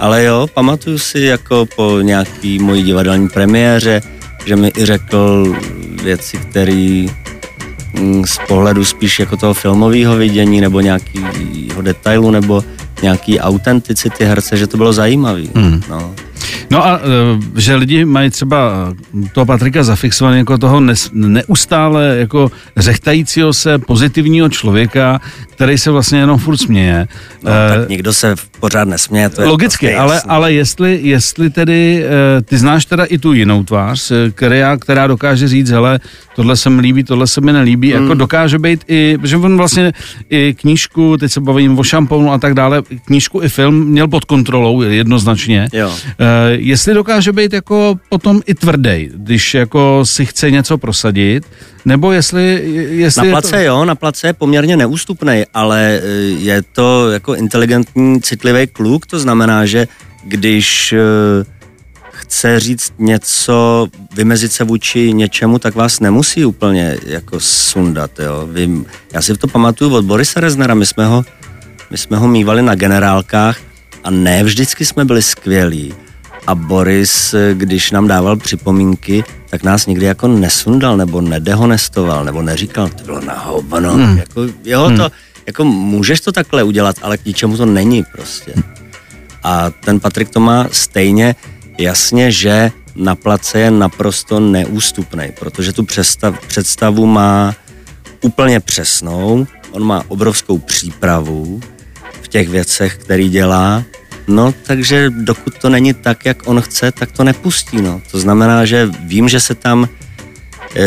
Ale 0.00 0.24
jo, 0.24 0.46
pamatuju 0.54 0.98
si 0.98 1.20
jako 1.20 1.66
po 1.76 2.00
nějaký 2.00 2.58
mojí 2.58 2.82
divadelní 2.82 3.28
premiéře, 3.28 4.02
že 4.46 4.56
mi 4.56 4.72
i 4.76 4.86
řekl 4.86 5.54
věci, 6.02 6.36
které 6.36 7.06
mm, 7.94 8.24
z 8.26 8.38
pohledu 8.48 8.84
spíš 8.84 9.20
jako 9.20 9.36
toho 9.36 9.54
filmového 9.54 10.16
vidění 10.16 10.60
nebo 10.60 10.80
nějakého 10.80 11.82
detailu 11.82 12.30
nebo 12.30 12.64
nějaký 13.02 13.40
autenticity 13.40 14.24
herce, 14.24 14.56
že 14.56 14.66
to 14.66 14.76
bylo 14.76 14.92
zajímavý. 14.92 15.50
Hmm. 15.54 15.82
No. 15.90 16.14
No 16.70 16.86
a 16.86 17.00
e, 17.56 17.60
že 17.60 17.74
lidi 17.74 18.04
mají 18.04 18.30
třeba 18.30 18.88
toho 19.34 19.46
Patrika 19.46 19.82
zafixovaný 19.82 20.38
jako 20.38 20.58
toho 20.58 20.82
neustále 21.12 22.16
jako 22.18 22.50
řechtajícího 22.76 23.52
se 23.52 23.78
pozitivního 23.78 24.48
člověka, 24.48 25.20
který 25.50 25.78
se 25.78 25.90
vlastně 25.90 26.18
jenom 26.18 26.38
furt 26.38 26.56
směje. 26.56 27.08
No, 27.42 27.50
e, 27.50 27.78
tak 27.78 27.88
nikdo 27.88 28.12
se 28.12 28.34
pořád 28.60 28.88
nesměje, 28.88 29.28
to 29.28 29.42
je 29.42 29.48
Logicky, 29.48 29.86
prostě 29.86 30.00
ale, 30.00 30.20
ale 30.28 30.52
jestli, 30.52 30.98
jestli 31.02 31.50
tedy, 31.50 32.04
e, 32.38 32.42
ty 32.42 32.58
znáš 32.58 32.84
teda 32.84 33.04
i 33.04 33.18
tu 33.18 33.32
jinou 33.32 33.64
tvář, 33.64 34.12
která, 34.34 34.76
která 34.76 35.06
dokáže 35.06 35.48
říct, 35.48 35.70
hele, 35.70 36.00
tohle 36.36 36.56
se 36.56 36.70
mi 36.70 36.80
líbí, 36.80 37.04
tohle 37.04 37.26
se 37.26 37.40
mi 37.40 37.52
nelíbí, 37.52 37.88
jako 37.88 37.98
hmm. 37.98 38.10
jako 38.10 38.18
dokáže 38.18 38.58
být 38.58 38.84
i, 38.88 39.18
že 39.22 39.36
on 39.36 39.56
vlastně 39.56 39.92
i 40.30 40.54
knížku, 40.60 41.16
teď 41.16 41.32
se 41.32 41.40
bavím 41.40 41.78
o 41.78 41.82
šamponu 41.82 42.32
a 42.32 42.38
tak 42.38 42.54
dále, 42.54 42.82
knížku 43.04 43.42
i 43.42 43.48
film 43.48 43.84
měl 43.84 44.08
pod 44.08 44.24
kontrolou 44.24 44.82
jednoznačně. 44.82 45.68
Jo. 45.72 45.90
E, 46.18 46.29
jestli 46.50 46.94
dokáže 46.94 47.32
být 47.32 47.52
jako 47.52 47.94
potom 48.08 48.42
i 48.46 48.54
tvrdý, 48.54 49.10
když 49.14 49.54
jako 49.54 50.00
si 50.04 50.26
chce 50.26 50.50
něco 50.50 50.78
prosadit, 50.78 51.44
nebo 51.84 52.12
jestli... 52.12 52.62
jestli 52.90 53.28
na 53.28 53.32
place 53.32 53.56
je 53.56 53.62
to... 53.62 53.66
jo, 53.66 53.84
na 53.84 53.94
place 53.94 54.26
je 54.26 54.32
poměrně 54.32 54.76
neústupný, 54.76 55.44
ale 55.54 56.00
e, 56.02 56.08
je 56.28 56.62
to 56.62 57.10
jako 57.10 57.34
inteligentní, 57.34 58.20
citlivý 58.22 58.66
kluk, 58.66 59.06
to 59.06 59.18
znamená, 59.18 59.66
že 59.66 59.88
když 60.24 60.92
e, 60.92 60.98
chce 62.10 62.60
říct 62.60 62.92
něco, 62.98 63.88
vymezit 64.14 64.52
se 64.52 64.64
vůči 64.64 65.12
něčemu, 65.12 65.58
tak 65.58 65.74
vás 65.74 66.00
nemusí 66.00 66.44
úplně 66.44 66.96
jako 67.06 67.40
sundat, 67.40 68.10
jo. 68.18 68.48
Vy, 68.52 68.70
já 69.12 69.22
si 69.22 69.36
to 69.36 69.48
pamatuju 69.48 69.94
od 69.94 70.04
Borisa 70.04 70.40
Reznera, 70.40 70.74
my 70.74 70.86
jsme 70.86 71.06
ho, 71.06 71.24
my 71.90 71.98
jsme 71.98 72.16
ho 72.16 72.28
mývali 72.28 72.62
na 72.62 72.74
generálkách 72.74 73.58
a 74.04 74.10
ne 74.10 74.44
vždycky 74.44 74.86
jsme 74.86 75.04
byli 75.04 75.22
skvělí 75.22 75.94
a 76.46 76.54
Boris, 76.54 77.34
když 77.54 77.90
nám 77.90 78.08
dával 78.08 78.36
připomínky, 78.36 79.24
tak 79.50 79.62
nás 79.62 79.86
nikdy 79.86 80.06
jako 80.06 80.28
nesundal 80.28 80.96
nebo 80.96 81.20
nedehonestoval 81.20 82.24
nebo 82.24 82.42
neříkal, 82.42 82.88
to 82.88 83.04
bylo 83.04 83.20
na 83.20 83.38
hovno. 83.38 83.92
Hmm. 83.92 84.18
Jako, 84.18 84.42
jo, 84.64 84.84
hmm. 84.84 84.96
to, 84.96 85.10
jako 85.46 85.64
můžeš 85.64 86.20
to 86.20 86.32
takhle 86.32 86.62
udělat, 86.62 86.96
ale 87.02 87.18
k 87.18 87.24
ničemu 87.24 87.56
to 87.56 87.66
není 87.66 88.04
prostě. 88.12 88.54
A 89.42 89.70
ten 89.70 90.00
Patrik 90.00 90.28
to 90.28 90.40
má 90.40 90.66
stejně 90.72 91.34
jasně, 91.78 92.32
že 92.32 92.72
na 92.94 93.14
place 93.14 93.58
je 93.58 93.70
naprosto 93.70 94.40
neústupný, 94.40 95.32
protože 95.38 95.72
tu 95.72 95.84
představ, 95.84 96.46
představu 96.46 97.06
má 97.06 97.54
úplně 98.20 98.60
přesnou, 98.60 99.46
on 99.70 99.82
má 99.82 100.04
obrovskou 100.08 100.58
přípravu 100.58 101.60
v 102.22 102.28
těch 102.28 102.48
věcech, 102.48 102.96
který 102.96 103.28
dělá 103.28 103.82
No, 104.30 104.54
takže 104.66 105.10
dokud 105.10 105.58
to 105.58 105.68
není 105.68 105.94
tak, 105.94 106.26
jak 106.26 106.48
on 106.48 106.60
chce, 106.60 106.92
tak 106.92 107.12
to 107.12 107.24
nepustí, 107.24 107.82
no. 107.82 108.00
To 108.10 108.18
znamená, 108.18 108.64
že 108.64 108.90
vím, 109.04 109.28
že 109.28 109.40
se 109.40 109.54
tam 109.54 109.88
e, 110.74 110.84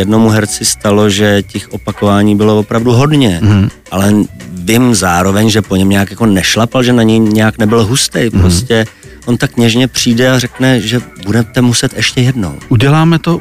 jednomu 0.00 0.28
herci 0.28 0.64
stalo, 0.64 1.10
že 1.10 1.42
těch 1.42 1.72
opakování 1.72 2.36
bylo 2.36 2.58
opravdu 2.58 2.92
hodně, 2.92 3.38
mm. 3.42 3.68
ale 3.90 4.14
vím 4.52 4.94
zároveň, 4.94 5.50
že 5.50 5.62
po 5.62 5.76
něm 5.76 5.88
nějak 5.88 6.10
jako 6.10 6.26
nešlapal, 6.26 6.82
že 6.82 6.92
na 6.92 7.02
něj 7.02 7.18
nějak 7.18 7.58
nebyl 7.58 7.84
hustý, 7.84 8.20
mm. 8.32 8.40
prostě 8.40 8.86
on 9.26 9.36
tak 9.36 9.56
něžně 9.56 9.88
přijde 9.88 10.30
a 10.30 10.38
řekne, 10.38 10.80
že 10.80 11.00
budete 11.24 11.60
muset 11.60 11.96
ještě 11.96 12.20
jednou. 12.20 12.58
Uděláme 12.68 13.18
to 13.18 13.40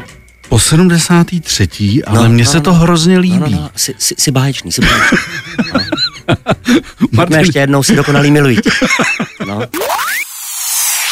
po 0.49 0.59
73. 0.59 2.03
ale 2.07 2.23
no, 2.23 2.29
mně 2.29 2.43
no, 2.43 2.51
se 2.51 2.61
to 2.61 2.69
no, 2.69 2.75
hrozně 2.75 3.19
líbí. 3.19 3.39
No, 3.39 3.49
no, 3.49 3.61
no. 3.61 3.69
Jsi, 3.75 3.95
jsi, 3.97 4.15
jsi 4.17 4.31
báječný, 4.31 4.71
jsi 4.71 4.81
báječný. 4.81 5.17
No. 5.73 5.79
Martin... 7.11 7.37
ještě 7.37 7.59
jednou 7.59 7.83
si 7.83 7.95
dokonalý 7.95 8.31
milují. 8.31 8.57
No. 9.47 9.61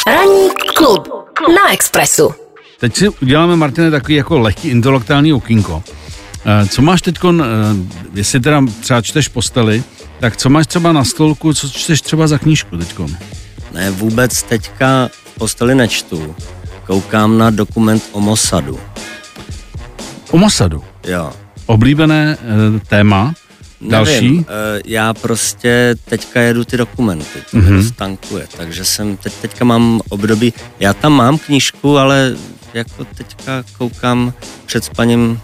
Ranní 0.06 0.48
klub 0.74 1.08
na 1.40 1.72
Expressu. 1.72 2.34
Teď 2.80 2.96
si 2.96 3.08
uděláme, 3.08 3.56
Martine, 3.56 3.90
takový 3.90 4.14
jako 4.14 4.38
lehký 4.38 4.68
intelektuální 4.68 5.32
okýnko. 5.32 5.82
Eh, 6.46 6.66
co 6.68 6.82
máš 6.82 7.02
teď, 7.02 7.18
eh, 7.24 7.44
jestli 8.14 8.40
teda 8.40 8.62
třeba 8.80 9.02
čteš 9.02 9.28
postely, 9.28 9.82
tak 10.20 10.36
co 10.36 10.50
máš 10.50 10.66
třeba 10.66 10.92
na 10.92 11.04
stolku, 11.04 11.54
co 11.54 11.68
čteš 11.68 12.00
třeba 12.00 12.26
za 12.26 12.38
knížku 12.38 12.76
teď? 12.76 12.94
Ne, 13.72 13.90
vůbec 13.90 14.42
teďka 14.42 15.08
posteli 15.38 15.74
nečtu. 15.74 16.34
Koukám 16.86 17.38
na 17.38 17.50
dokument 17.50 18.02
o 18.12 18.20
Mossadu. 18.20 18.80
O 20.30 20.38
Mossadu? 20.38 20.84
Jo. 21.06 21.32
Oblíbené 21.66 22.36
e, 22.40 22.80
téma. 22.80 23.34
Další? 23.80 24.12
Nevím, 24.12 24.44
eh, 24.48 24.80
já 24.86 25.14
prostě 25.14 25.96
teďka 26.04 26.40
jedu 26.40 26.64
ty 26.64 26.76
dokumenty, 26.76 27.38
to 27.50 27.56
mm-hmm. 27.56 27.92
tankuje, 27.96 28.46
takže 28.56 28.84
jsem 28.84 29.16
teď, 29.16 29.32
teďka 29.32 29.64
mám 29.64 30.00
období, 30.08 30.52
já 30.80 30.94
tam 30.94 31.12
mám 31.12 31.38
knížku, 31.38 31.98
ale 31.98 32.36
jako 32.74 33.04
teďka 33.04 33.64
koukám 33.78 34.32
před 34.66 34.84
spaním 34.84 35.40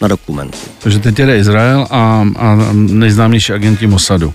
na 0.00 0.08
dokumenty. 0.08 0.58
Takže 0.78 0.98
teď 0.98 1.18
jede 1.18 1.38
Izrael 1.38 1.86
a, 1.90 2.26
a 2.36 2.68
nejznámější 2.72 3.52
agenti 3.52 3.86
Mossadu. 3.86 4.34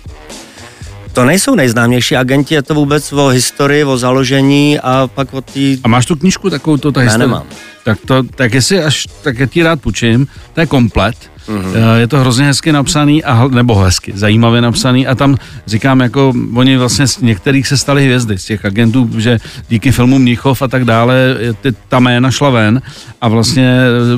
To 1.13 1.25
nejsou 1.25 1.55
nejznámější 1.55 2.15
agenti, 2.15 2.55
je 2.55 2.61
to 2.61 2.73
vůbec 2.73 3.13
o 3.13 3.27
historii, 3.27 3.83
o 3.83 3.97
založení 3.97 4.79
a 4.79 5.09
pak 5.15 5.33
o 5.33 5.41
té... 5.41 5.59
A 5.83 5.87
máš 5.87 6.05
tu 6.05 6.15
knížku 6.15 6.49
takovou, 6.49 6.77
to 6.77 6.91
ta 6.91 7.01
historie? 7.01 7.27
nemám. 7.27 7.43
Tak 7.89 7.99
to, 8.05 8.23
tak 8.23 8.53
jestli 8.53 8.83
až, 8.83 9.07
tak 9.21 9.35
ti 9.49 9.63
rád 9.63 9.81
půjčím, 9.81 10.27
to 10.53 10.59
je 10.59 10.65
komplet. 10.65 11.15
Mm-hmm. 11.47 11.95
Je 11.97 12.07
to 12.07 12.19
hrozně 12.19 12.45
hezky 12.45 12.71
napsaný, 12.71 13.23
a, 13.23 13.47
nebo 13.47 13.75
hezky, 13.75 14.13
zajímavě 14.15 14.61
napsaný. 14.61 15.07
A 15.07 15.15
tam 15.15 15.37
říkám, 15.67 15.99
jako 15.99 16.33
oni 16.55 16.77
vlastně 16.77 17.07
z 17.07 17.17
některých 17.17 17.67
se 17.67 17.77
stali 17.77 18.05
hvězdy, 18.05 18.37
z 18.37 18.45
těch 18.45 18.65
agentů, 18.65 19.09
že 19.17 19.39
díky 19.69 19.91
filmu 19.91 20.19
Mnichov 20.19 20.61
a 20.61 20.67
tak 20.67 20.85
dále, 20.85 21.37
ty, 21.61 21.71
ta 21.89 21.99
jména 21.99 22.31
šla 22.31 22.49
ven. 22.49 22.81
A 23.21 23.27
vlastně 23.27 23.77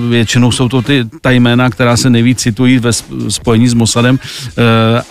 většinou 0.10 0.52
jsou 0.52 0.70
to 0.70 0.82
ty, 0.82 1.06
ta 1.22 1.32
jména, 1.32 1.70
která 1.70 1.98
se 1.98 2.10
nejvíc 2.10 2.40
citují 2.40 2.80
ve 2.80 2.94
spojení 3.30 3.68
s 3.68 3.74
Mossadem. 3.74 4.20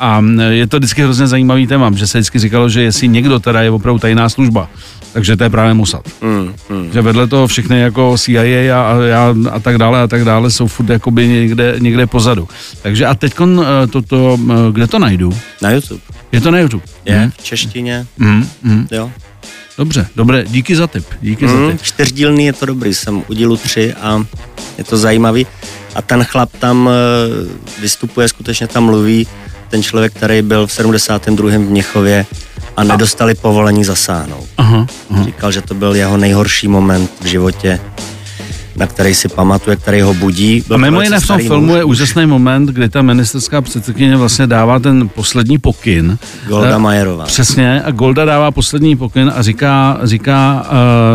A 0.00 0.22
je 0.50 0.66
to 0.66 0.76
vždycky 0.76 1.02
hrozně 1.02 1.26
zajímavý 1.26 1.66
téma, 1.66 1.90
že 1.94 2.06
se 2.06 2.18
vždycky 2.18 2.38
říkalo, 2.38 2.68
že 2.68 2.82
jestli 2.82 3.08
někdo 3.08 3.38
teda 3.38 3.62
je 3.62 3.70
opravdu 3.70 3.98
tajná 3.98 4.28
služba, 4.28 4.68
takže 5.12 5.36
to 5.36 5.44
je 5.44 5.50
právě 5.50 5.74
Mossad. 5.74 6.08
Mm, 6.20 6.54
mm. 6.68 6.92
Že 6.92 7.02
vedle 7.02 7.26
toho 7.26 7.46
všechny 7.46 7.80
jako 7.80 8.18
CIA 8.18 8.76
a, 8.76 8.94
a, 9.16 9.34
a, 9.50 9.58
tak 9.58 9.78
dále 9.78 10.02
a 10.02 10.06
tak 10.06 10.24
dále 10.24 10.50
jsou 10.50 10.66
furt 10.66 10.88
jakoby 10.88 11.28
někde, 11.28 11.74
někde 11.78 12.06
pozadu. 12.06 12.48
Takže 12.82 13.06
a 13.06 13.14
teď 13.14 13.34
eh, 13.40 13.86
toto, 13.86 14.38
eh, 14.50 14.72
kde 14.72 14.86
to 14.86 14.98
najdu? 14.98 15.38
Na 15.62 15.70
YouTube. 15.70 16.00
Je 16.32 16.40
to 16.40 16.50
na 16.50 16.58
YouTube? 16.58 16.84
Je, 17.04 17.18
hmm. 17.18 17.30
v 17.30 17.42
češtině. 17.42 18.06
Hmm. 18.18 18.48
Hmm. 18.62 18.86
Jo. 18.90 19.10
Dobře, 19.78 20.06
dobré, 20.16 20.44
díky 20.48 20.76
za 20.76 20.86
tip. 20.86 21.04
Díky 21.20 21.46
hmm, 21.46 21.66
za 21.66 21.72
tip. 21.72 21.82
Čtyřdílný 21.82 22.46
je 22.46 22.52
to 22.52 22.66
dobrý, 22.66 22.94
jsem 22.94 23.22
udělal 23.28 23.56
tři 23.56 23.94
a 23.94 24.24
je 24.78 24.84
to 24.84 24.96
zajímavý. 24.96 25.46
A 25.94 26.02
ten 26.02 26.24
chlap 26.24 26.50
tam 26.58 26.90
eh, 26.90 27.80
vystupuje, 27.80 28.28
skutečně 28.28 28.66
tam 28.66 28.84
mluví, 28.84 29.26
ten 29.68 29.82
člověk, 29.82 30.12
který 30.12 30.42
byl 30.42 30.66
v 30.66 30.72
72. 30.72 31.50
v 31.50 31.58
Měchově 31.58 32.26
a 32.76 32.84
nedostali 32.84 33.34
povolení 33.34 33.84
zasáhnout. 33.84 34.46
Aha, 34.58 34.86
aha. 35.10 35.24
Říkal, 35.24 35.52
že 35.52 35.62
to 35.62 35.74
byl 35.74 35.94
jeho 35.94 36.16
nejhorší 36.16 36.68
moment 36.68 37.10
v 37.20 37.24
životě, 37.24 37.80
na 38.76 38.86
který 38.86 39.14
si 39.14 39.28
pamatuje, 39.28 39.76
který 39.76 40.00
ho 40.00 40.14
budí. 40.14 40.64
Byl 40.66 40.74
a 40.74 40.78
mimo 40.78 41.00
jiné 41.00 41.20
v 41.20 41.26
tom 41.26 41.38
filmu 41.38 41.66
muž. 41.66 41.76
je 41.76 41.84
úžasný 41.84 42.26
moment, 42.26 42.66
kdy 42.66 42.88
ta 42.88 43.02
ministerská 43.02 43.60
předsedkyně 43.60 44.16
vlastně 44.16 44.46
dává 44.46 44.78
ten 44.78 45.08
poslední 45.08 45.58
pokyn. 45.58 46.18
Golda 46.46 46.78
Majerová. 46.78 47.24
Přesně, 47.24 47.82
a 47.82 47.90
Golda 47.90 48.24
dává 48.24 48.50
poslední 48.50 48.96
pokyn 48.96 49.32
a 49.36 49.42
říká, 49.42 49.98
říká 50.02 50.66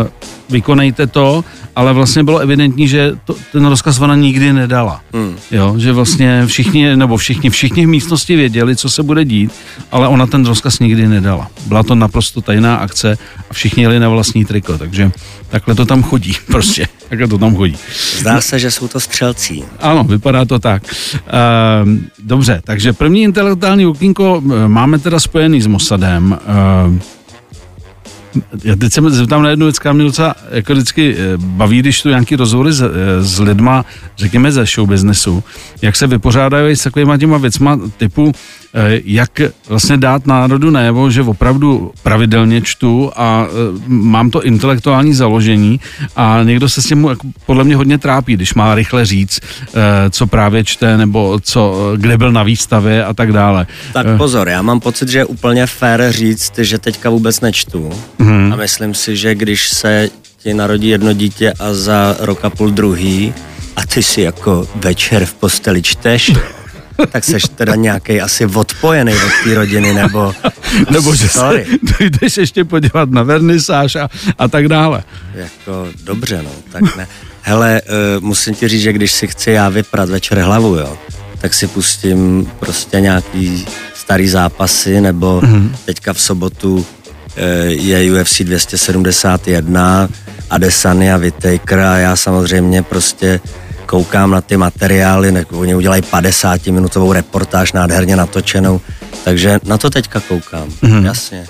uh, 0.02 0.08
vykonejte 0.48 1.06
to 1.06 1.44
ale 1.76 1.92
vlastně 1.92 2.24
bylo 2.24 2.38
evidentní, 2.38 2.88
že 2.88 3.12
to, 3.24 3.36
ten 3.52 3.66
rozkaz 3.66 4.00
ona 4.00 4.14
nikdy 4.14 4.52
nedala. 4.52 5.00
Hmm. 5.12 5.36
Jo, 5.50 5.74
že 5.78 5.92
vlastně 5.92 6.42
všichni, 6.46 6.96
nebo 6.96 7.16
všichni, 7.16 7.50
všichni 7.50 7.86
v 7.86 7.88
místnosti 7.88 8.36
věděli, 8.36 8.76
co 8.76 8.90
se 8.90 9.02
bude 9.02 9.24
dít, 9.24 9.52
ale 9.92 10.08
ona 10.08 10.26
ten 10.26 10.46
rozkaz 10.46 10.78
nikdy 10.78 11.08
nedala. 11.08 11.50
Byla 11.66 11.82
to 11.82 11.94
naprosto 11.94 12.40
tajná 12.40 12.76
akce 12.76 13.18
a 13.50 13.54
všichni 13.54 13.82
jeli 13.82 14.00
na 14.00 14.08
vlastní 14.08 14.44
triko, 14.44 14.78
takže 14.78 15.10
takhle 15.48 15.74
to 15.74 15.86
tam 15.86 16.02
chodí, 16.02 16.32
prostě, 16.46 16.88
takhle 17.08 17.28
to 17.28 17.38
tam 17.38 17.56
chodí. 17.56 17.76
Zdá 18.18 18.40
se, 18.40 18.58
že 18.58 18.70
jsou 18.70 18.88
to 18.88 19.00
střelcí. 19.00 19.64
Ano, 19.80 20.04
vypadá 20.04 20.44
to 20.44 20.58
tak. 20.58 20.82
Uh, 20.84 21.92
dobře, 22.18 22.60
takže 22.64 22.92
první 22.92 23.22
intelektuální 23.22 23.86
okýnko 23.86 24.42
eh, 24.44 24.68
máme 24.68 24.98
teda 24.98 25.20
spojený 25.20 25.62
s 25.62 25.66
Mossadem. 25.66 26.38
Uh, 26.86 27.15
já 28.64 28.76
teď 28.76 28.92
se 28.92 29.10
zeptám 29.10 29.42
na 29.42 29.50
jednu 29.50 29.66
věc, 29.66 29.78
která 29.78 29.92
mě 29.92 30.04
docela 30.04 30.34
jako 30.50 30.72
vždycky 30.72 31.16
eh, 31.18 31.36
baví, 31.36 31.78
když 31.78 32.02
tu 32.02 32.08
nějaký 32.08 32.36
rozhovory 32.36 32.72
s, 32.72 32.80
eh, 32.80 32.90
s 33.20 33.40
lidma, 33.40 33.84
řekněme 34.16 34.52
ze 34.52 34.64
show 34.64 34.88
businessu, 34.88 35.44
jak 35.82 35.96
se 35.96 36.06
vypořádají 36.06 36.76
s 36.76 36.82
takovýma 36.82 37.18
těma 37.18 37.38
věcma 37.38 37.80
typu, 37.96 38.32
jak 39.04 39.40
vlastně 39.68 39.96
dát 39.96 40.26
národu 40.26 40.70
najevo, 40.70 41.10
že 41.10 41.22
opravdu 41.22 41.92
pravidelně 42.02 42.62
čtu 42.62 43.12
a 43.16 43.46
eh, 43.48 43.52
mám 43.86 44.30
to 44.30 44.42
intelektuální 44.42 45.14
založení 45.14 45.80
a 46.16 46.42
někdo 46.42 46.68
se 46.68 46.82
s 46.82 46.86
tím 46.86 47.04
jako 47.04 47.26
podle 47.46 47.64
mě 47.64 47.76
hodně 47.76 47.98
trápí, 47.98 48.34
když 48.34 48.54
má 48.54 48.74
rychle 48.74 49.06
říct, 49.06 49.40
eh, 49.40 50.10
co 50.10 50.26
právě 50.26 50.64
čte 50.64 50.96
nebo 50.96 51.38
co, 51.42 51.92
kde 51.96 52.18
byl 52.18 52.32
na 52.32 52.42
výstavě 52.42 53.04
a 53.04 53.14
tak 53.14 53.32
dále. 53.32 53.66
Tak 53.92 54.06
pozor, 54.16 54.48
já 54.48 54.62
mám 54.62 54.80
pocit, 54.80 55.08
že 55.08 55.18
je 55.18 55.24
úplně 55.24 55.66
fér 55.66 56.12
říct, 56.12 56.58
že 56.58 56.78
teďka 56.78 57.10
vůbec 57.10 57.40
nečtu 57.40 57.90
hmm. 58.18 58.52
a 58.52 58.56
myslím 58.56 58.94
si, 58.94 59.16
že 59.16 59.34
když 59.34 59.68
se 59.68 60.08
ti 60.42 60.54
narodí 60.54 60.88
jedno 60.88 61.12
dítě 61.12 61.52
a 61.52 61.74
za 61.74 62.16
rok 62.20 62.44
a 62.44 62.50
půl 62.50 62.70
druhý 62.70 63.34
a 63.76 63.86
ty 63.86 64.02
si 64.02 64.20
jako 64.20 64.68
večer 64.74 65.26
v 65.26 65.34
posteli 65.34 65.82
čteš, 65.82 66.32
tak 67.10 67.24
seš 67.24 67.42
teda 67.54 67.74
nějaký 67.74 68.20
asi 68.20 68.46
odpojený 68.46 69.14
od 69.14 69.44
té 69.44 69.54
rodiny, 69.54 69.94
nebo... 69.94 70.34
nebo 70.90 71.14
že 71.14 71.28
se 71.28 71.64
jdeš 72.00 72.36
ještě 72.36 72.64
podívat 72.64 73.10
na 73.10 73.22
vernisáž 73.22 73.96
a, 73.96 74.08
a 74.38 74.48
tak 74.48 74.68
dále. 74.68 75.04
Jako, 75.34 75.88
dobře, 76.04 76.42
no, 76.42 76.50
tak 76.72 76.96
ne. 76.96 77.08
Hele, 77.42 77.82
uh, 77.82 78.24
musím 78.24 78.54
ti 78.54 78.68
říct, 78.68 78.82
že 78.82 78.92
když 78.92 79.12
si 79.12 79.26
chci 79.26 79.50
já 79.50 79.68
vyprat 79.68 80.08
večer 80.08 80.38
hlavu, 80.38 80.76
jo, 80.76 80.98
tak 81.38 81.54
si 81.54 81.66
pustím 81.66 82.50
prostě 82.58 83.00
nějaký 83.00 83.66
starý 83.94 84.28
zápasy, 84.28 85.00
nebo 85.00 85.40
mm-hmm. 85.40 85.70
teďka 85.84 86.12
v 86.12 86.20
sobotu 86.20 86.76
uh, 86.76 86.84
je 87.66 88.12
UFC 88.12 88.40
271, 88.40 90.08
Adesanya, 90.50 91.16
Whittaker 91.16 91.80
a 91.80 91.98
já 91.98 92.16
samozřejmě 92.16 92.82
prostě 92.82 93.40
koukám 93.86 94.30
na 94.30 94.40
ty 94.40 94.56
materiály, 94.56 95.32
ne, 95.32 95.46
oni 95.50 95.74
udělají 95.74 96.02
50 96.02 96.66
minutovou 96.66 97.12
reportáž 97.12 97.72
nádherně 97.72 98.16
natočenou, 98.16 98.80
takže 99.24 99.60
na 99.64 99.78
to 99.78 99.90
teďka 99.90 100.20
koukám, 100.20 100.68
mm-hmm. 100.68 101.04
jasně. 101.04 101.46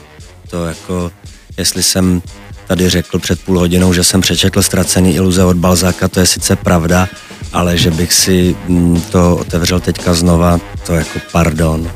To 0.51 0.67
jako, 0.67 1.13
jestli 1.57 1.83
jsem 1.83 2.23
tady 2.67 2.89
řekl 2.89 3.19
před 3.19 3.41
půl 3.41 3.59
hodinou, 3.59 3.93
že 3.93 4.05
jsem 4.05 4.21
přečetl 4.21 4.63
Ztracený 4.63 5.15
iluze 5.15 5.45
od 5.45 5.57
Balzáka, 5.57 6.09
to 6.09 6.21
je 6.21 6.27
sice 6.27 6.57
pravda, 6.57 7.09
ale 7.53 7.79
že 7.79 7.91
bych 7.91 8.13
si 8.13 8.57
mm, 8.69 9.01
to 9.01 9.37
otevřel 9.37 9.81
teďka 9.81 10.15
znova, 10.15 10.61
to 10.87 10.95
jako 10.95 11.19
pardon. 11.33 11.91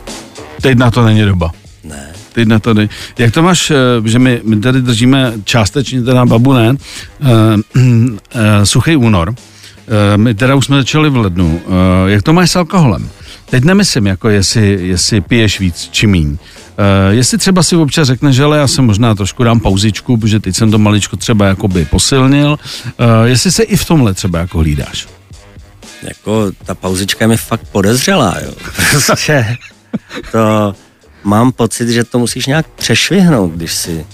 Teď 0.61 0.79
na 0.79 0.91
to 0.91 1.05
není 1.05 1.23
doba. 1.23 1.51
Ne. 1.85 2.13
Teď 2.33 2.49
na 2.49 2.59
to 2.59 2.75
není. 2.75 2.91
Jak 3.19 3.35
to 3.35 3.43
máš, 3.43 3.71
eh, 3.71 3.77
že 4.05 4.19
my, 4.19 4.41
my 4.45 4.61
tady 4.61 4.83
držíme 4.83 5.33
částečně 5.45 6.03
teda 6.03 6.27
babu 6.27 6.53
ne, 6.53 6.71
uh, 6.71 6.77
uh, 7.77 7.85
suchý 8.65 8.97
únor, 8.97 9.35
my 10.17 10.35
teda 10.35 10.55
už 10.55 10.65
jsme 10.65 10.77
začali 10.77 11.11
v 11.11 11.17
lednu. 11.17 11.61
Eh, 11.65 12.11
jak 12.11 12.23
to 12.23 12.33
máš 12.33 12.51
s 12.51 12.57
alkoholem? 12.57 13.11
Teď 13.51 13.65
nemyslím, 13.65 14.07
jako 14.07 14.29
jestli, 14.29 14.79
jestli 14.89 15.21
piješ 15.21 15.61
víc 15.61 15.89
či 15.91 16.07
míň. 16.07 16.29
Uh, 16.31 16.37
jestli 17.11 17.39
třeba 17.39 17.63
si 17.63 17.77
občas 17.77 18.07
řekne, 18.07 18.33
že 18.33 18.45
ale 18.45 18.59
já 18.59 18.69
se 18.69 18.83
možná 18.83 19.15
trošku 19.15 19.45
dám 19.45 19.61
pauzičku, 19.61 20.17
protože 20.17 20.41
teď 20.41 20.57
jsem 20.57 20.71
to 20.71 20.79
maličko 20.79 21.17
třeba 21.17 21.47
jakoby 21.47 21.85
posilnil. 21.85 22.51
Uh, 22.51 23.07
jestli 23.25 23.53
se 23.53 23.63
i 23.63 23.77
v 23.77 23.85
tomhle 23.85 24.15
třeba 24.15 24.39
jako 24.39 24.59
hlídáš? 24.59 25.09
Jako 26.03 26.53
ta 26.65 26.75
pauzička 26.75 27.27
mi 27.27 27.37
fakt 27.37 27.69
podezřelá, 27.73 28.37
jo. 28.45 28.53
Prostě 28.91 29.57
to 30.33 30.75
mám 31.25 31.53
pocit, 31.53 31.89
že 31.89 32.05
to 32.05 32.19
musíš 32.19 32.47
nějak 32.47 32.67
přešvihnout, 32.67 33.53
když 33.53 33.75
si 33.75 34.07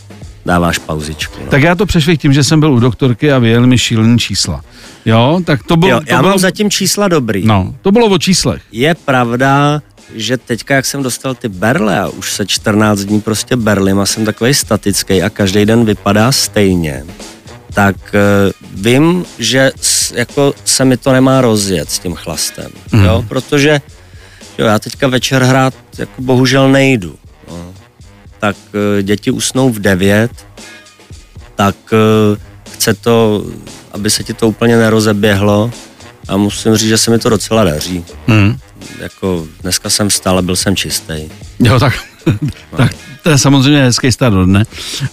dáváš 0.46 0.78
pauzičku. 0.78 1.34
No. 1.44 1.50
Tak 1.50 1.62
já 1.62 1.74
to 1.74 1.86
přešvih 1.86 2.20
tím, 2.20 2.32
že 2.32 2.44
jsem 2.44 2.60
byl 2.60 2.72
u 2.72 2.80
doktorky 2.80 3.32
a 3.32 3.38
vyjel 3.38 3.66
mi 3.66 3.78
šílený 3.78 4.18
čísla. 4.18 4.64
Jo, 5.04 5.40
tak 5.44 5.62
to 5.62 5.76
bylo... 5.76 5.90
Jo, 5.90 6.00
to 6.00 6.12
já 6.12 6.20
bylo, 6.20 6.28
mám 6.28 6.38
zatím 6.38 6.70
čísla 6.70 7.08
dobrý. 7.08 7.46
No, 7.46 7.74
to 7.82 7.92
bylo 7.92 8.06
o 8.06 8.18
číslech. 8.18 8.62
Je 8.72 8.94
pravda, 8.94 9.82
že 10.14 10.36
teďka, 10.36 10.74
jak 10.74 10.86
jsem 10.86 11.02
dostal 11.02 11.34
ty 11.34 11.48
berle 11.48 12.00
a 12.00 12.08
už 12.08 12.32
se 12.32 12.46
14 12.46 13.00
dní 13.00 13.20
prostě 13.20 13.56
berlim 13.56 13.98
a 13.98 14.06
jsem 14.06 14.24
takový 14.24 14.54
statický 14.54 15.22
a 15.22 15.30
každý 15.30 15.64
den 15.64 15.84
vypadá 15.84 16.32
stejně, 16.32 17.04
tak 17.74 17.96
uh, 17.96 18.82
vím, 18.82 19.24
že 19.38 19.72
s, 19.80 20.12
jako 20.12 20.54
se 20.64 20.84
mi 20.84 20.96
to 20.96 21.12
nemá 21.12 21.40
rozjet 21.40 21.90
s 21.90 21.98
tím 21.98 22.14
chlastem, 22.14 22.70
mm. 22.92 23.04
jo, 23.04 23.24
protože 23.28 23.80
jo, 24.58 24.66
já 24.66 24.78
teďka 24.78 25.08
večer 25.08 25.42
hrát 25.42 25.74
jako 25.98 26.22
bohužel 26.22 26.68
nejdu. 26.68 27.14
Tak 28.38 28.56
uh, 28.56 29.02
děti 29.02 29.30
usnou 29.30 29.70
v 29.70 29.78
9, 29.78 30.30
tak 31.56 31.76
uh, 31.92 32.38
chce 32.72 32.94
to 32.94 33.44
aby 33.96 34.10
se 34.10 34.24
ti 34.24 34.34
to 34.34 34.48
úplně 34.48 34.76
nerozeběhlo 34.76 35.70
a 36.28 36.36
musím 36.36 36.76
říct, 36.76 36.88
že 36.88 36.98
se 36.98 37.10
mi 37.10 37.18
to 37.18 37.28
docela 37.28 37.64
daří. 37.64 38.04
Hmm. 38.26 38.58
Jako 38.98 39.46
dneska 39.62 39.90
jsem 39.90 40.08
vstal 40.08 40.38
a 40.38 40.42
byl 40.42 40.56
jsem 40.56 40.76
čistý. 40.76 41.14
Jo, 41.58 41.80
tak, 41.80 41.94
no. 42.72 42.76
tak 42.76 42.90
to 43.26 43.30
je 43.30 43.38
samozřejmě 43.38 43.82
hezký 43.82 44.12
start 44.12 44.34
do 44.34 44.44
dne. 44.44 44.64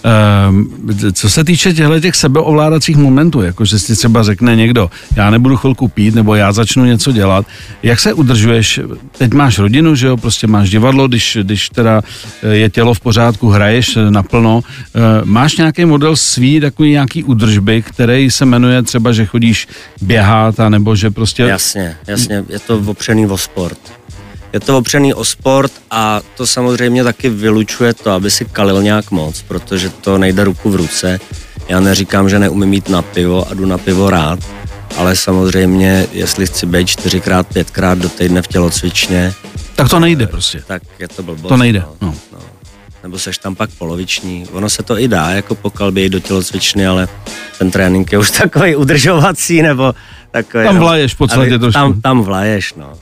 Ehm, 0.04 0.66
co 1.12 1.30
se 1.30 1.44
týče 1.44 1.74
těchto 1.74 2.00
těch 2.00 2.16
sebeovládacích 2.16 2.96
momentů, 2.96 3.42
jako 3.42 3.64
že 3.64 3.78
si 3.78 3.96
třeba 3.96 4.22
řekne 4.22 4.56
někdo, 4.56 4.90
já 5.16 5.30
nebudu 5.30 5.56
chvilku 5.56 5.88
pít, 5.88 6.14
nebo 6.14 6.34
já 6.34 6.52
začnu 6.52 6.84
něco 6.84 7.12
dělat, 7.12 7.46
jak 7.82 8.00
se 8.00 8.12
udržuješ? 8.12 8.80
Teď 9.18 9.32
máš 9.32 9.58
rodinu, 9.58 9.94
že 9.94 10.06
jo, 10.06 10.16
prostě 10.16 10.46
máš 10.46 10.70
divadlo, 10.70 11.08
když, 11.08 11.38
když 11.42 11.68
teda 11.68 12.02
eh, 12.42 12.54
je 12.54 12.70
tělo 12.70 12.94
v 12.94 13.00
pořádku, 13.00 13.48
hraješ 13.48 13.98
naplno. 14.10 14.62
Ehm, 14.94 15.02
máš 15.24 15.56
nějaký 15.56 15.84
model 15.84 16.16
svý, 16.16 16.60
takový 16.60 16.90
nějaký 16.90 17.24
udržby, 17.24 17.82
který 17.82 18.30
se 18.30 18.44
jmenuje 18.44 18.82
třeba, 18.82 19.12
že 19.12 19.26
chodíš 19.26 19.68
běhat, 20.02 20.54
nebo 20.68 20.96
že 20.96 21.10
prostě... 21.10 21.42
Jasně, 21.42 21.96
jasně, 22.06 22.44
je 22.48 22.58
to 22.58 22.78
opřený 22.78 23.26
o 23.26 23.38
sport 23.38 24.03
je 24.54 24.60
to 24.60 24.78
opřený 24.78 25.14
o 25.14 25.24
sport 25.24 25.72
a 25.90 26.20
to 26.36 26.46
samozřejmě 26.46 27.04
taky 27.04 27.28
vylučuje 27.28 27.94
to, 27.94 28.10
aby 28.10 28.30
si 28.30 28.44
kalil 28.44 28.82
nějak 28.82 29.10
moc, 29.10 29.42
protože 29.42 29.88
to 29.90 30.18
nejde 30.18 30.44
ruku 30.44 30.70
v 30.70 30.74
ruce. 30.76 31.20
Já 31.68 31.80
neříkám, 31.80 32.28
že 32.28 32.38
neumím 32.38 32.68
mít 32.68 32.88
na 32.88 33.02
pivo 33.02 33.50
a 33.50 33.54
jdu 33.54 33.66
na 33.66 33.78
pivo 33.78 34.10
rád, 34.10 34.38
ale 34.96 35.16
samozřejmě, 35.16 36.06
jestli 36.12 36.46
chci 36.46 36.66
být 36.66 36.88
čtyřikrát, 36.88 37.46
pětkrát 37.46 37.98
do 37.98 38.08
týdne 38.08 38.42
v 38.42 38.46
tělocvičně, 38.46 39.32
Tak 39.76 39.88
to 39.88 40.00
nejde 40.00 40.26
prostě. 40.26 40.62
tak 40.66 40.82
je 40.98 41.08
to 41.08 41.22
blbost. 41.22 41.48
To 41.48 41.56
nejde, 41.56 41.80
No. 41.80 41.96
no. 42.00 42.14
No. 42.32 42.38
Nebo 43.02 43.18
seš 43.18 43.38
tam 43.38 43.54
pak 43.54 43.70
poloviční. 43.70 44.46
Ono 44.52 44.70
se 44.70 44.82
to 44.82 44.98
i 44.98 45.08
dá, 45.08 45.30
jako 45.30 45.54
po 45.54 45.70
kalbě 45.70 46.02
jít 46.02 46.10
do 46.10 46.20
tělocvičny, 46.20 46.86
ale 46.86 47.08
ten 47.58 47.70
trénink 47.70 48.12
je 48.12 48.18
už 48.18 48.30
takový 48.38 48.76
udržovací, 48.76 49.62
nebo 49.62 49.94
takový... 50.30 50.64
Tam 50.64 50.74
no. 50.74 50.80
vlaješ 50.80 51.14
v 51.14 51.18
podstatě 51.18 51.58
trošku. 51.58 51.72
Tam, 51.80 52.00
tam 52.00 52.22
vlaješ, 52.22 52.74
no. 52.74 52.92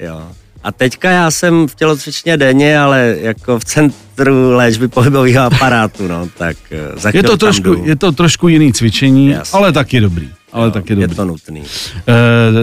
Jo. 0.00 0.22
A 0.66 0.72
teďka 0.72 1.10
já 1.10 1.30
jsem 1.30 1.68
v 1.68 1.74
tělocvičně 1.74 2.36
denně, 2.36 2.78
ale 2.78 3.16
jako 3.20 3.58
v 3.58 3.64
centru 3.64 4.50
léčby 4.56 4.88
pohybového 4.88 5.44
aparátu, 5.44 6.08
no, 6.08 6.28
tak 6.38 6.56
eh, 6.70 6.98
za 7.00 7.10
Je 7.14 7.22
to, 7.22 7.36
trošku, 7.36 7.62
jdu. 7.74 7.82
je 7.84 7.96
to 7.96 8.12
trošku 8.12 8.48
jiný 8.48 8.72
cvičení, 8.72 9.28
Jasně. 9.28 9.58
ale 9.58 9.72
taky 9.72 10.00
dobrý. 10.00 10.28
Ale 10.56 10.70
taky 10.70 10.92
je 10.92 10.96
dobrý. 10.96 11.16
to 11.16 11.24
nutný. 11.24 11.62
Eh, 12.08 12.12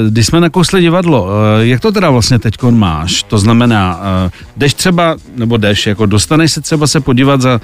Když 0.09 0.25
jsme 0.27 0.39
nakousli 0.41 0.81
divadlo, 0.81 1.29
eh, 1.59 1.65
jak 1.65 1.79
to 1.81 1.91
teda 1.91 2.09
vlastně 2.09 2.39
teď 2.39 2.61
máš? 2.69 3.23
To 3.23 3.37
znamená, 3.37 4.01
eh, 4.27 4.31
jdeš 4.57 4.73
třeba, 4.73 5.15
nebo 5.35 5.57
jdeš, 5.57 5.87
jako 5.87 6.05
dostaneš 6.05 6.51
se 6.51 6.61
třeba 6.61 6.87
se 6.87 6.99
podívat 6.99 7.41
za, 7.41 7.61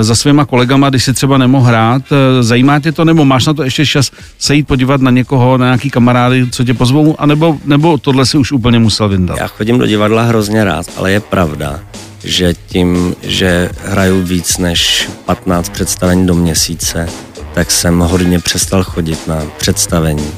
za 0.00 0.14
svýma 0.14 0.44
kolegama, 0.44 0.90
když 0.90 1.04
si 1.04 1.12
třeba 1.12 1.38
nemohl 1.38 1.66
hrát, 1.66 2.02
zajímá 2.40 2.80
tě 2.80 2.92
to, 2.92 3.04
nebo 3.04 3.24
máš 3.24 3.46
na 3.46 3.54
to 3.54 3.62
ještě 3.62 3.86
čas 3.86 4.10
se 4.38 4.54
jít 4.54 4.66
podívat 4.66 5.00
na 5.00 5.10
někoho, 5.10 5.58
na 5.58 5.66
nějaký 5.66 5.90
kamarády, 5.90 6.46
co 6.50 6.64
tě 6.64 6.74
pozvou, 6.74 7.20
anebo, 7.20 7.58
nebo 7.64 7.98
tohle 7.98 8.26
si 8.26 8.38
už 8.38 8.52
úplně 8.52 8.78
musel 8.78 9.08
vyndat? 9.08 9.38
Já 9.38 9.46
chodím 9.46 9.78
do 9.78 9.86
divadla 9.86 10.22
hrozně 10.22 10.64
rád, 10.64 10.86
ale 10.96 11.12
je 11.12 11.20
pravda, 11.20 11.80
že 12.24 12.54
tím, 12.66 13.14
že 13.22 13.70
hraju 13.84 14.22
víc 14.22 14.58
než 14.58 15.08
15 15.24 15.68
představení 15.68 16.26
do 16.26 16.34
měsíce, 16.34 17.08
tak 17.54 17.70
jsem 17.70 17.98
hodně 17.98 18.38
přestal 18.38 18.84
chodit 18.84 19.26
na 19.26 19.42
představení, 19.58 20.32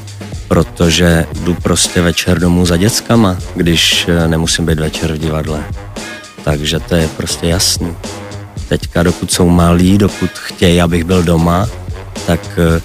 protože 0.47 1.25
jdu 1.41 1.53
prostě 1.53 2.01
večer 2.01 2.39
domů 2.39 2.65
za 2.65 2.77
dětskama, 2.77 3.37
když 3.55 4.07
eh, 4.07 4.27
nemusím 4.27 4.65
být 4.65 4.79
večer 4.79 5.13
v 5.13 5.17
divadle. 5.17 5.63
Takže 6.43 6.79
to 6.79 6.95
je 6.95 7.07
prostě 7.07 7.47
jasný. 7.47 7.95
Teďka, 8.69 9.03
dokud 9.03 9.31
jsou 9.31 9.49
malí, 9.49 9.97
dokud 9.97 10.29
chtějí, 10.29 10.81
abych 10.81 11.03
byl 11.03 11.23
doma, 11.23 11.67
tak 12.27 12.39
eh, 12.57 12.81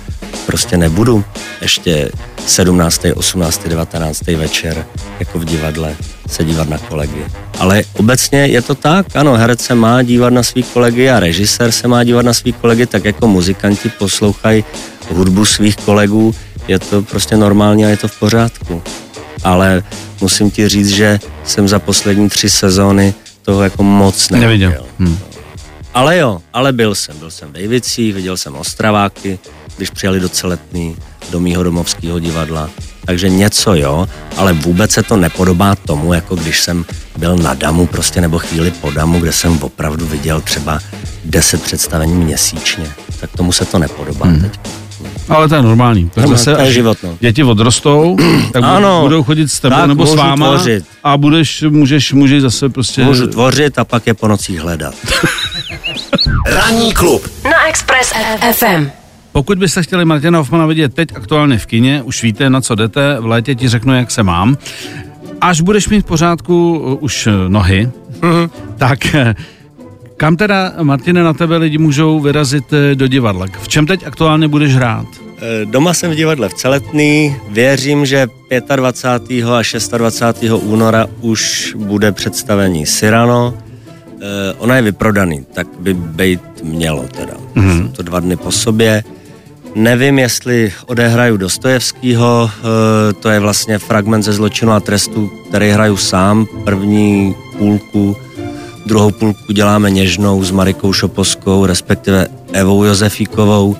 prostě 0.47 0.77
nebudu 0.77 1.25
ještě 1.61 2.11
17., 2.47 3.07
18., 3.15 3.69
19. 3.69 4.27
večer 4.27 4.87
jako 5.21 5.39
v 5.39 5.45
divadle 5.45 5.97
se 6.33 6.45
dívat 6.45 6.69
na 6.69 6.79
kolegy. 6.79 7.25
Ale 7.59 7.85
obecně 7.97 8.39
je 8.47 8.63
to 8.63 8.75
tak, 8.75 9.17
ano, 9.17 9.37
herec 9.37 9.61
se 9.61 9.75
má 9.75 10.03
dívat 10.03 10.33
na 10.33 10.43
svý 10.43 10.63
kolegy 10.63 11.11
a 11.11 11.21
režisér 11.21 11.73
se 11.73 11.89
má 11.89 12.05
dívat 12.05 12.25
na 12.25 12.33
svý 12.33 12.53
kolegy, 12.53 12.87
tak 12.87 13.05
jako 13.05 13.29
muzikanti 13.29 13.89
poslouchají 13.89 14.65
hudbu 15.11 15.45
svých 15.45 15.77
kolegů, 15.77 16.35
je 16.69 16.79
to 16.79 17.03
prostě 17.03 17.37
normální 17.37 17.85
a 17.85 17.89
je 17.89 17.97
to 17.97 18.09
v 18.09 18.19
pořádku. 18.19 18.83
Ale 19.45 19.83
musím 20.21 20.51
ti 20.51 20.69
říct, 20.69 20.89
že 20.89 21.21
jsem 21.45 21.69
za 21.69 21.79
poslední 21.79 22.29
tři 22.29 22.51
sezóny 22.51 23.15
toho 23.43 23.63
jako 23.63 23.83
moc 23.83 24.31
neviděl. 24.31 24.71
Neviděl. 24.71 24.87
Hm. 24.99 25.19
Ale 25.95 26.19
jo, 26.19 26.41
ale 26.53 26.73
byl 26.73 26.95
jsem. 26.95 27.19
Byl 27.19 27.31
jsem 27.31 27.49
v 27.49 27.53
Dejvicích, 27.53 28.15
viděl 28.15 28.37
jsem 28.37 28.55
Ostraváky, 28.55 29.39
když 29.77 29.91
přijeli 29.91 30.21
do 30.21 30.29
Celetný, 30.29 30.97
do 31.31 31.41
mýho 31.41 31.63
domovského 31.63 32.19
divadla. 32.19 32.71
Takže 33.05 33.29
něco 33.29 33.75
jo, 33.75 34.09
ale 34.37 34.53
vůbec 34.53 34.91
se 34.91 35.03
to 35.03 35.17
nepodobá 35.17 35.75
tomu, 35.75 36.13
jako 36.13 36.37
když 36.37 36.61
jsem 36.61 36.85
byl 37.19 37.37
na 37.37 37.55
Damu 37.55 37.87
prostě 37.87 38.21
nebo 38.21 38.39
chvíli 38.39 38.71
po 38.71 38.91
Damu, 38.91 39.21
kde 39.21 39.33
jsem 39.33 39.59
opravdu 39.63 40.07
viděl 40.07 40.41
třeba 40.41 40.79
10 41.25 41.63
představení 41.63 42.15
měsíčně. 42.15 42.87
Tak 43.21 43.31
tomu 43.37 43.53
se 43.53 43.65
to 43.65 43.79
nepodobá 43.79 44.27
hmm. 44.27 44.41
teď. 44.41 44.61
Ale 45.29 45.49
to 45.49 45.55
je 45.55 45.63
normální. 45.63 46.11
Tak 46.15 46.25
No, 46.25 46.31
zase, 46.31 46.55
to 46.55 46.61
je 46.61 46.73
život, 46.73 46.99
no. 47.03 47.17
Děti 47.21 47.45
odrostou, 47.45 48.17
tak 48.53 48.63
Ano. 48.67 49.01
budou 49.03 49.23
chodit 49.23 49.49
s 49.49 49.61
tebou 49.61 49.77
Tak, 49.77 49.87
nebo 49.89 50.07
s 50.07 50.15
váma 50.15 50.55
tvořit. 50.55 50.85
a 51.05 51.17
budeš, 51.17 51.65
můžeš, 51.69 52.13
můžeš 52.13 52.43
zase 52.43 52.69
prostě... 52.69 53.05
Můžu 53.05 53.27
tvořit 53.27 53.79
a 53.79 53.85
pak 53.85 54.07
je 54.07 54.15
po 54.15 54.29
nocích 54.29 54.61
hledat. 54.61 54.95
Ranní 56.47 56.93
klub 56.93 57.29
na 57.45 57.69
Express 57.69 58.13
FM. 58.53 59.02
Pokud 59.33 59.59
byste 59.59 59.83
chtěli 59.83 60.05
Martina 60.05 60.39
Hoffmana 60.39 60.67
vidět 60.67 60.95
teď 60.95 61.09
aktuálně 61.17 61.59
v 61.59 61.67
kině, 61.67 62.03
už 62.03 62.23
víte, 62.23 62.51
na 62.51 62.61
co 62.61 62.75
jdete, 62.75 63.17
v 63.21 63.27
létě 63.27 63.55
ti 63.55 63.69
řeknu, 63.69 63.95
jak 63.95 64.11
se 64.11 64.23
mám. 64.23 64.57
Až 65.41 65.61
budeš 65.61 65.89
mít 65.89 66.01
v 66.01 66.05
pořádku 66.05 66.79
uh, 66.79 67.05
už 67.05 67.27
uh, 67.27 67.33
nohy, 67.49 67.91
Mhm. 68.23 68.51
tak 68.79 69.15
eh, 69.15 69.35
kam 70.17 70.37
teda, 70.37 70.73
Martine, 70.83 71.23
na 71.25 71.33
tebe 71.33 71.57
lidi 71.57 71.79
můžou 71.79 72.21
vyrazit 72.21 72.65
eh, 72.73 72.95
do 72.95 73.07
divadla? 73.07 73.47
V 73.63 73.69
čem 73.69 73.87
teď 73.87 74.07
aktuálně 74.07 74.49
budeš 74.49 74.75
hrát? 74.75 75.07
Eh, 75.39 75.65
Doma 75.65 75.95
jsem 75.95 76.11
v 76.11 76.15
divadle 76.15 76.49
v 76.49 76.55
Celetný. 76.55 77.37
Věřím, 77.49 78.07
že 78.07 78.27
25. 78.77 79.45
a 79.93 79.99
26. 79.99 80.51
února 80.63 81.07
už 81.21 81.73
bude 81.79 82.13
představení 82.13 82.87
Cyrano. 82.87 83.55
Eh, 84.21 84.55
Ona 84.59 84.77
je 84.77 84.83
vyprodaný, 84.83 85.47
tak 85.55 85.67
by 85.81 85.95
být 85.95 86.41
mělo 86.63 87.03
teda. 87.09 87.35
Mm-hmm. 87.55 87.83
Jsou 87.87 87.89
to 87.93 88.03
dva 88.03 88.21
dny 88.21 88.37
po 88.37 88.53
sobě. 88.53 89.05
Nevím, 89.75 90.19
jestli 90.19 90.73
odehraju 90.87 91.37
Dostojevskýho, 91.37 92.51
eh, 92.51 93.13
to 93.13 93.29
je 93.29 93.41
vlastně 93.41 93.79
fragment 93.79 94.23
ze 94.23 94.33
zločinu 94.33 94.73
a 94.73 94.81
trestu, 94.81 95.33
který 95.49 95.71
hraju 95.71 95.97
sám. 95.97 96.47
První 96.65 97.35
půlku, 97.59 98.17
druhou 98.87 99.11
půlku 99.11 99.53
děláme 99.53 99.91
něžnou 99.91 100.45
s 100.45 100.51
Marikou 100.51 100.93
Šoposkou, 100.93 101.67
respektive 101.67 102.27
Evou 102.53 102.85
Josefíkovou. 102.85 103.77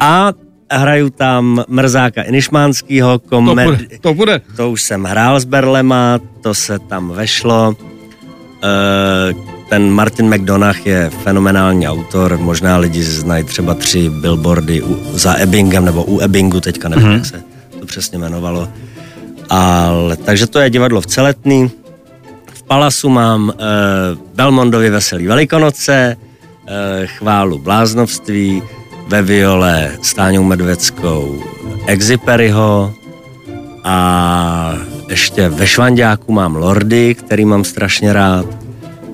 A 0.00 0.32
hraju 0.72 1.10
tam 1.10 1.64
Mrzáka 1.68 2.22
Inišmánskýho, 2.22 3.18
To 3.18 3.40
bude, 3.42 3.78
to 4.00 4.14
bude. 4.14 4.40
to 4.56 4.70
už 4.70 4.82
jsem 4.82 5.04
hrál 5.04 5.40
s 5.40 5.44
Berlema, 5.44 6.18
to 6.42 6.54
se 6.54 6.78
tam 6.78 7.08
vešlo. 7.08 7.74
E, 8.62 9.34
ten 9.70 9.90
Martin 9.90 10.34
McDonagh 10.34 10.86
je 10.86 11.10
fenomenální 11.10 11.88
autor, 11.88 12.38
možná 12.38 12.76
lidi 12.76 13.02
znají 13.02 13.44
třeba 13.44 13.74
tři 13.74 14.10
billboardy 14.10 14.82
u, 14.82 15.18
za 15.18 15.34
Ebbingem 15.38 15.84
nebo 15.84 16.04
u 16.04 16.20
Ebbingu, 16.20 16.60
teďka 16.60 16.88
nevím, 16.88 17.06
mm-hmm. 17.06 17.14
jak 17.14 17.26
se 17.26 17.42
to 17.80 17.86
přesně 17.86 18.18
jmenovalo. 18.18 18.68
Ale, 19.48 20.16
takže 20.16 20.46
to 20.46 20.58
je 20.58 20.70
divadlo 20.70 21.00
v 21.00 21.06
Celetný. 21.06 21.70
V 22.54 22.62
Palasu 22.62 23.08
mám 23.08 23.50
e, 23.50 23.54
Belmondovi 24.34 24.90
Veselý 24.90 25.26
Velikonoce, 25.26 26.16
e, 26.66 27.06
Chválu 27.06 27.58
bláznovství, 27.58 28.62
ve 29.10 29.22
Viole 29.22 29.98
s 30.02 30.14
Táňou 30.14 30.42
Medveckou 30.42 31.42
Exiperyho 31.86 32.94
a 33.84 34.74
ještě 35.08 35.48
ve 35.48 35.66
Švandáku 35.66 36.32
mám 36.32 36.56
Lordy, 36.56 37.14
který 37.14 37.44
mám 37.44 37.64
strašně 37.64 38.12
rád. 38.12 38.59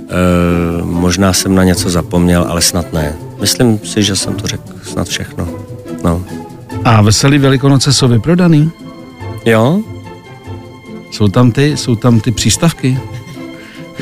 E, 0.08 0.84
možná 0.84 1.32
jsem 1.32 1.54
na 1.54 1.64
něco 1.64 1.90
zapomněl, 1.90 2.46
ale 2.48 2.62
snad 2.62 2.92
ne. 2.92 3.16
Myslím 3.40 3.78
si, 3.78 4.02
že 4.02 4.16
jsem 4.16 4.34
to 4.34 4.46
řekl 4.46 4.72
snad 4.82 5.08
všechno. 5.08 5.48
No. 6.04 6.24
A 6.84 7.02
veselý 7.02 7.38
Velikonoce 7.38 7.92
jsou 7.92 8.08
vyprodaný? 8.08 8.70
Jo? 9.44 9.80
Jsou 11.10 11.28
tam 11.28 11.52
ty, 11.52 11.76
jsou 11.76 11.96
tam 11.96 12.20
ty 12.20 12.30
přístavky? 12.30 12.98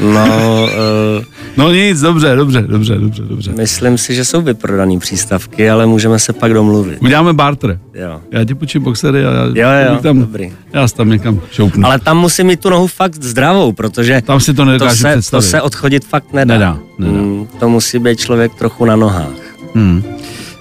No, 0.02 0.68
e, 1.20 1.34
No 1.56 1.72
nic, 1.72 2.00
dobře, 2.00 2.36
dobře, 2.36 2.62
dobře, 2.62 2.94
dobře, 2.98 3.22
dobře. 3.22 3.52
myslím 3.56 3.98
si, 3.98 4.14
že 4.14 4.24
jsou 4.24 4.42
vyprodaný 4.42 4.98
přístavky, 4.98 5.70
ale 5.70 5.86
můžeme 5.86 6.18
se 6.18 6.32
pak 6.32 6.52
domluvit. 6.54 6.98
Uděláme 7.02 7.32
barter. 7.32 7.78
Jo. 7.94 8.20
Já 8.30 8.44
ti 8.44 8.54
půjčím 8.54 8.82
boxery 8.82 9.24
a 9.26 9.30
já, 9.32 9.44
Jo, 9.44 9.92
jo, 9.94 9.98
tam, 10.02 10.20
dobrý. 10.20 10.52
já 10.72 10.88
tam 10.88 11.08
někam 11.08 11.40
šoupnu. 11.50 11.86
Ale 11.86 11.98
tam 11.98 12.18
musím 12.18 12.46
mít 12.46 12.60
tu 12.60 12.70
nohu 12.70 12.86
fakt 12.86 13.22
zdravou, 13.24 13.72
protože 13.72 14.22
Tam 14.26 14.40
si 14.40 14.54
to 14.54 14.78
to 14.78 14.90
se, 14.90 15.18
to 15.30 15.42
se 15.42 15.62
odchodit 15.62 16.04
fakt 16.04 16.32
nedá. 16.32 16.54
Nedá, 16.54 16.78
nedá. 16.98 17.12
Mm, 17.12 17.46
to 17.60 17.68
musí 17.68 17.98
být 17.98 18.20
člověk 18.20 18.54
trochu 18.54 18.84
na 18.84 18.96
nohách. 18.96 19.28
Hmm. 19.74 20.02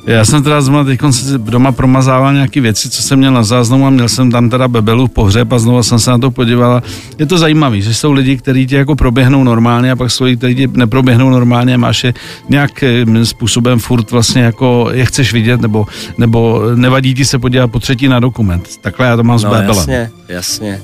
Já 0.06 0.26
jsem 0.26 0.44
teda 0.44 0.62
zrovna 0.62 0.84
teď 0.84 1.00
doma 1.38 1.72
promazával 1.72 2.34
nějaké 2.34 2.62
věci, 2.62 2.90
co 2.90 3.02
jsem 3.02 3.20
měl 3.20 3.32
na 3.34 3.44
záznamu 3.44 3.88
a 3.88 3.90
měl 3.90 4.10
jsem 4.10 4.32
tam 4.32 4.50
teda 4.50 4.68
bebelu 4.68 5.08
v 5.08 5.10
pohřeb 5.12 5.52
a 5.54 5.60
znovu 5.60 5.84
jsem 5.84 6.00
se 6.00 6.12
na 6.12 6.18
to 6.18 6.32
podíval. 6.32 6.82
Je 7.20 7.26
to 7.26 7.38
zajímavé, 7.38 7.82
že 7.82 7.94
jsou 7.94 8.12
lidi, 8.12 8.38
kteří 8.38 8.68
ti 8.68 8.76
jako 8.76 8.96
proběhnou 8.96 9.44
normálně 9.44 9.92
a 9.92 9.96
pak 9.96 10.12
jsou 10.12 10.24
lidi, 10.24 10.38
kteří 10.38 10.56
ti 10.56 10.68
neproběhnou 10.68 11.30
normálně 11.30 11.74
a 11.74 11.78
máš 11.78 12.04
je 12.04 12.14
nějak 12.50 12.84
eh, 12.84 13.06
způsobem 13.26 13.80
furt 13.80 14.12
vlastně 14.12 14.42
jako 14.42 14.90
je 14.94 15.06
chceš 15.06 15.34
vidět 15.34 15.62
nebo, 15.62 15.86
nebo 16.18 16.62
nevadí 16.76 17.14
ti 17.14 17.26
se 17.26 17.40
podívat 17.40 17.68
po 17.68 17.80
třetí 17.80 18.08
na 18.08 18.20
dokument. 18.20 18.70
Takhle 18.82 19.08
já 19.08 19.16
to 19.16 19.24
mám 19.24 19.40
s 19.40 19.44
No 19.44 19.50
bebelem. 19.50 19.78
jasně, 19.78 20.10
jasně. 20.30 20.82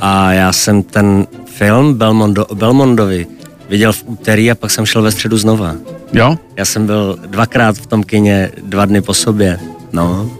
A 0.00 0.32
já 0.32 0.52
jsem 0.52 0.82
ten 0.82 1.26
film 1.46 1.94
Belmondo, 1.94 2.46
Belmondovi 2.54 3.26
viděl 3.68 3.92
v 3.92 4.02
úterý 4.06 4.50
a 4.50 4.54
pak 4.54 4.70
jsem 4.70 4.86
šel 4.86 5.02
ve 5.02 5.10
středu 5.10 5.36
znova. 5.38 5.74
Jo? 6.12 6.36
Já 6.56 6.64
jsem 6.64 6.86
byl 6.86 7.18
dvakrát 7.26 7.76
v 7.78 7.86
tom 7.86 8.02
kině 8.02 8.50
dva 8.62 8.84
dny 8.84 9.00
po 9.00 9.14
sobě. 9.14 9.58
No, 9.92 10.30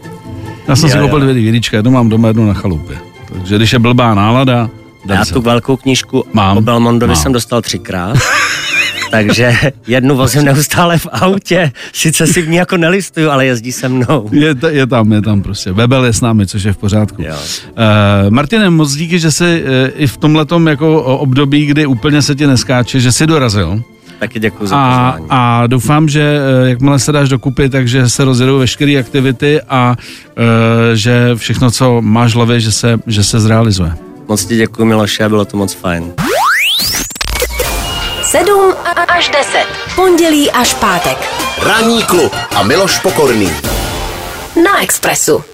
Já 0.69 0.77
jsem 0.77 0.91
si 0.91 0.97
Jo, 0.97 1.03
koupil 1.03 1.23
jo. 1.23 1.33
dvě 1.33 1.53
DVDčka, 1.53 1.77
jednu 1.77 1.91
mám 1.91 2.09
doma, 2.09 2.29
jednu 2.29 2.47
na 2.47 2.55
chalupě. 2.55 2.97
Takže 3.33 3.57
když 3.57 3.73
je 3.73 3.79
blbá 3.79 4.15
nálada, 4.15 4.71
já 5.09 5.25
se. 5.25 5.35
tu 5.35 5.41
velkou 5.41 5.77
knížku 5.77 6.25
Mám, 6.33 6.57
o 6.57 6.61
Belmondovi 6.61 7.13
mám. 7.13 7.23
jsem 7.23 7.33
dostal 7.33 7.63
třikrát. 7.63 8.17
takže 9.11 9.53
jednu 9.87 10.17
vozím 10.17 10.45
neustále 10.45 10.99
v 10.99 11.07
autě, 11.13 11.73
sice 11.93 12.27
si 12.27 12.43
v 12.43 12.49
ní 12.49 12.57
jako 12.57 12.77
nelistuju, 12.77 13.31
ale 13.31 13.47
jezdí 13.47 13.73
se 13.73 13.89
mnou. 13.89 14.29
Je, 14.33 14.55
to, 14.55 14.69
je 14.69 14.87
tam, 14.87 15.13
je 15.13 15.23
tam 15.23 15.43
prostě. 15.43 15.73
Bebel 15.73 16.05
je 16.05 16.13
s 16.13 16.21
námi, 16.21 16.47
což 16.47 16.63
je 16.63 16.73
v 16.73 16.77
pořádku. 16.77 17.23
Jo. 17.23 17.35
Uh, 17.35 18.31
Martine, 18.31 18.71
moc 18.71 18.95
díky, 18.95 19.19
že 19.19 19.31
jsi 19.31 19.63
uh, 19.65 19.69
i 19.95 20.07
v 20.07 20.17
tomhletom 20.17 20.67
jako 20.67 21.03
období, 21.03 21.67
kdy 21.67 21.87
úplně 21.87 22.23
se 22.23 22.35
ti 22.35 22.47
neskáče, 22.47 23.01
že 23.01 23.13
jsi 23.13 23.27
dorazil. 23.27 23.83
Taky 24.19 24.41
děkuji 24.41 24.67
za 24.67 24.77
A, 24.77 25.13
pozvání. 25.13 25.27
a 25.31 25.67
doufám, 25.67 26.09
že 26.09 26.23
eh, 26.65 26.69
jakmile 26.69 26.99
se 26.99 27.13
dáš 27.13 27.29
dokupy, 27.29 27.69
takže 27.69 28.09
se 28.09 28.25
rozjedou 28.25 28.59
veškeré 28.59 28.99
aktivity 29.01 29.61
a 29.69 29.97
uh, 30.39 30.45
že 30.95 31.31
všechno, 31.35 31.71
co 31.71 32.03
máš 32.03 32.33
v 32.33 32.35
hlavě, 32.35 32.61
že 32.61 32.73
se, 32.73 32.99
že 33.07 33.25
se 33.25 33.41
zrealizuje. 33.41 33.93
Moc 34.29 34.45
ti 34.45 34.57
děkuji, 34.57 34.85
Miloše, 34.85 35.29
bylo 35.29 35.45
to 35.45 35.57
moc 35.57 35.73
fajn. 35.75 36.13
7 38.39 38.75
až 39.09 39.29
10. 39.29 39.67
Pondělí 39.95 40.51
až 40.51 40.75
pátek. 40.75 41.19
Ranní 41.63 42.03
klub 42.03 42.37
a 42.57 42.63
Miloš 42.63 42.99
Pokorný. 42.99 43.53
Na 44.63 44.83
Expressu. 44.83 45.45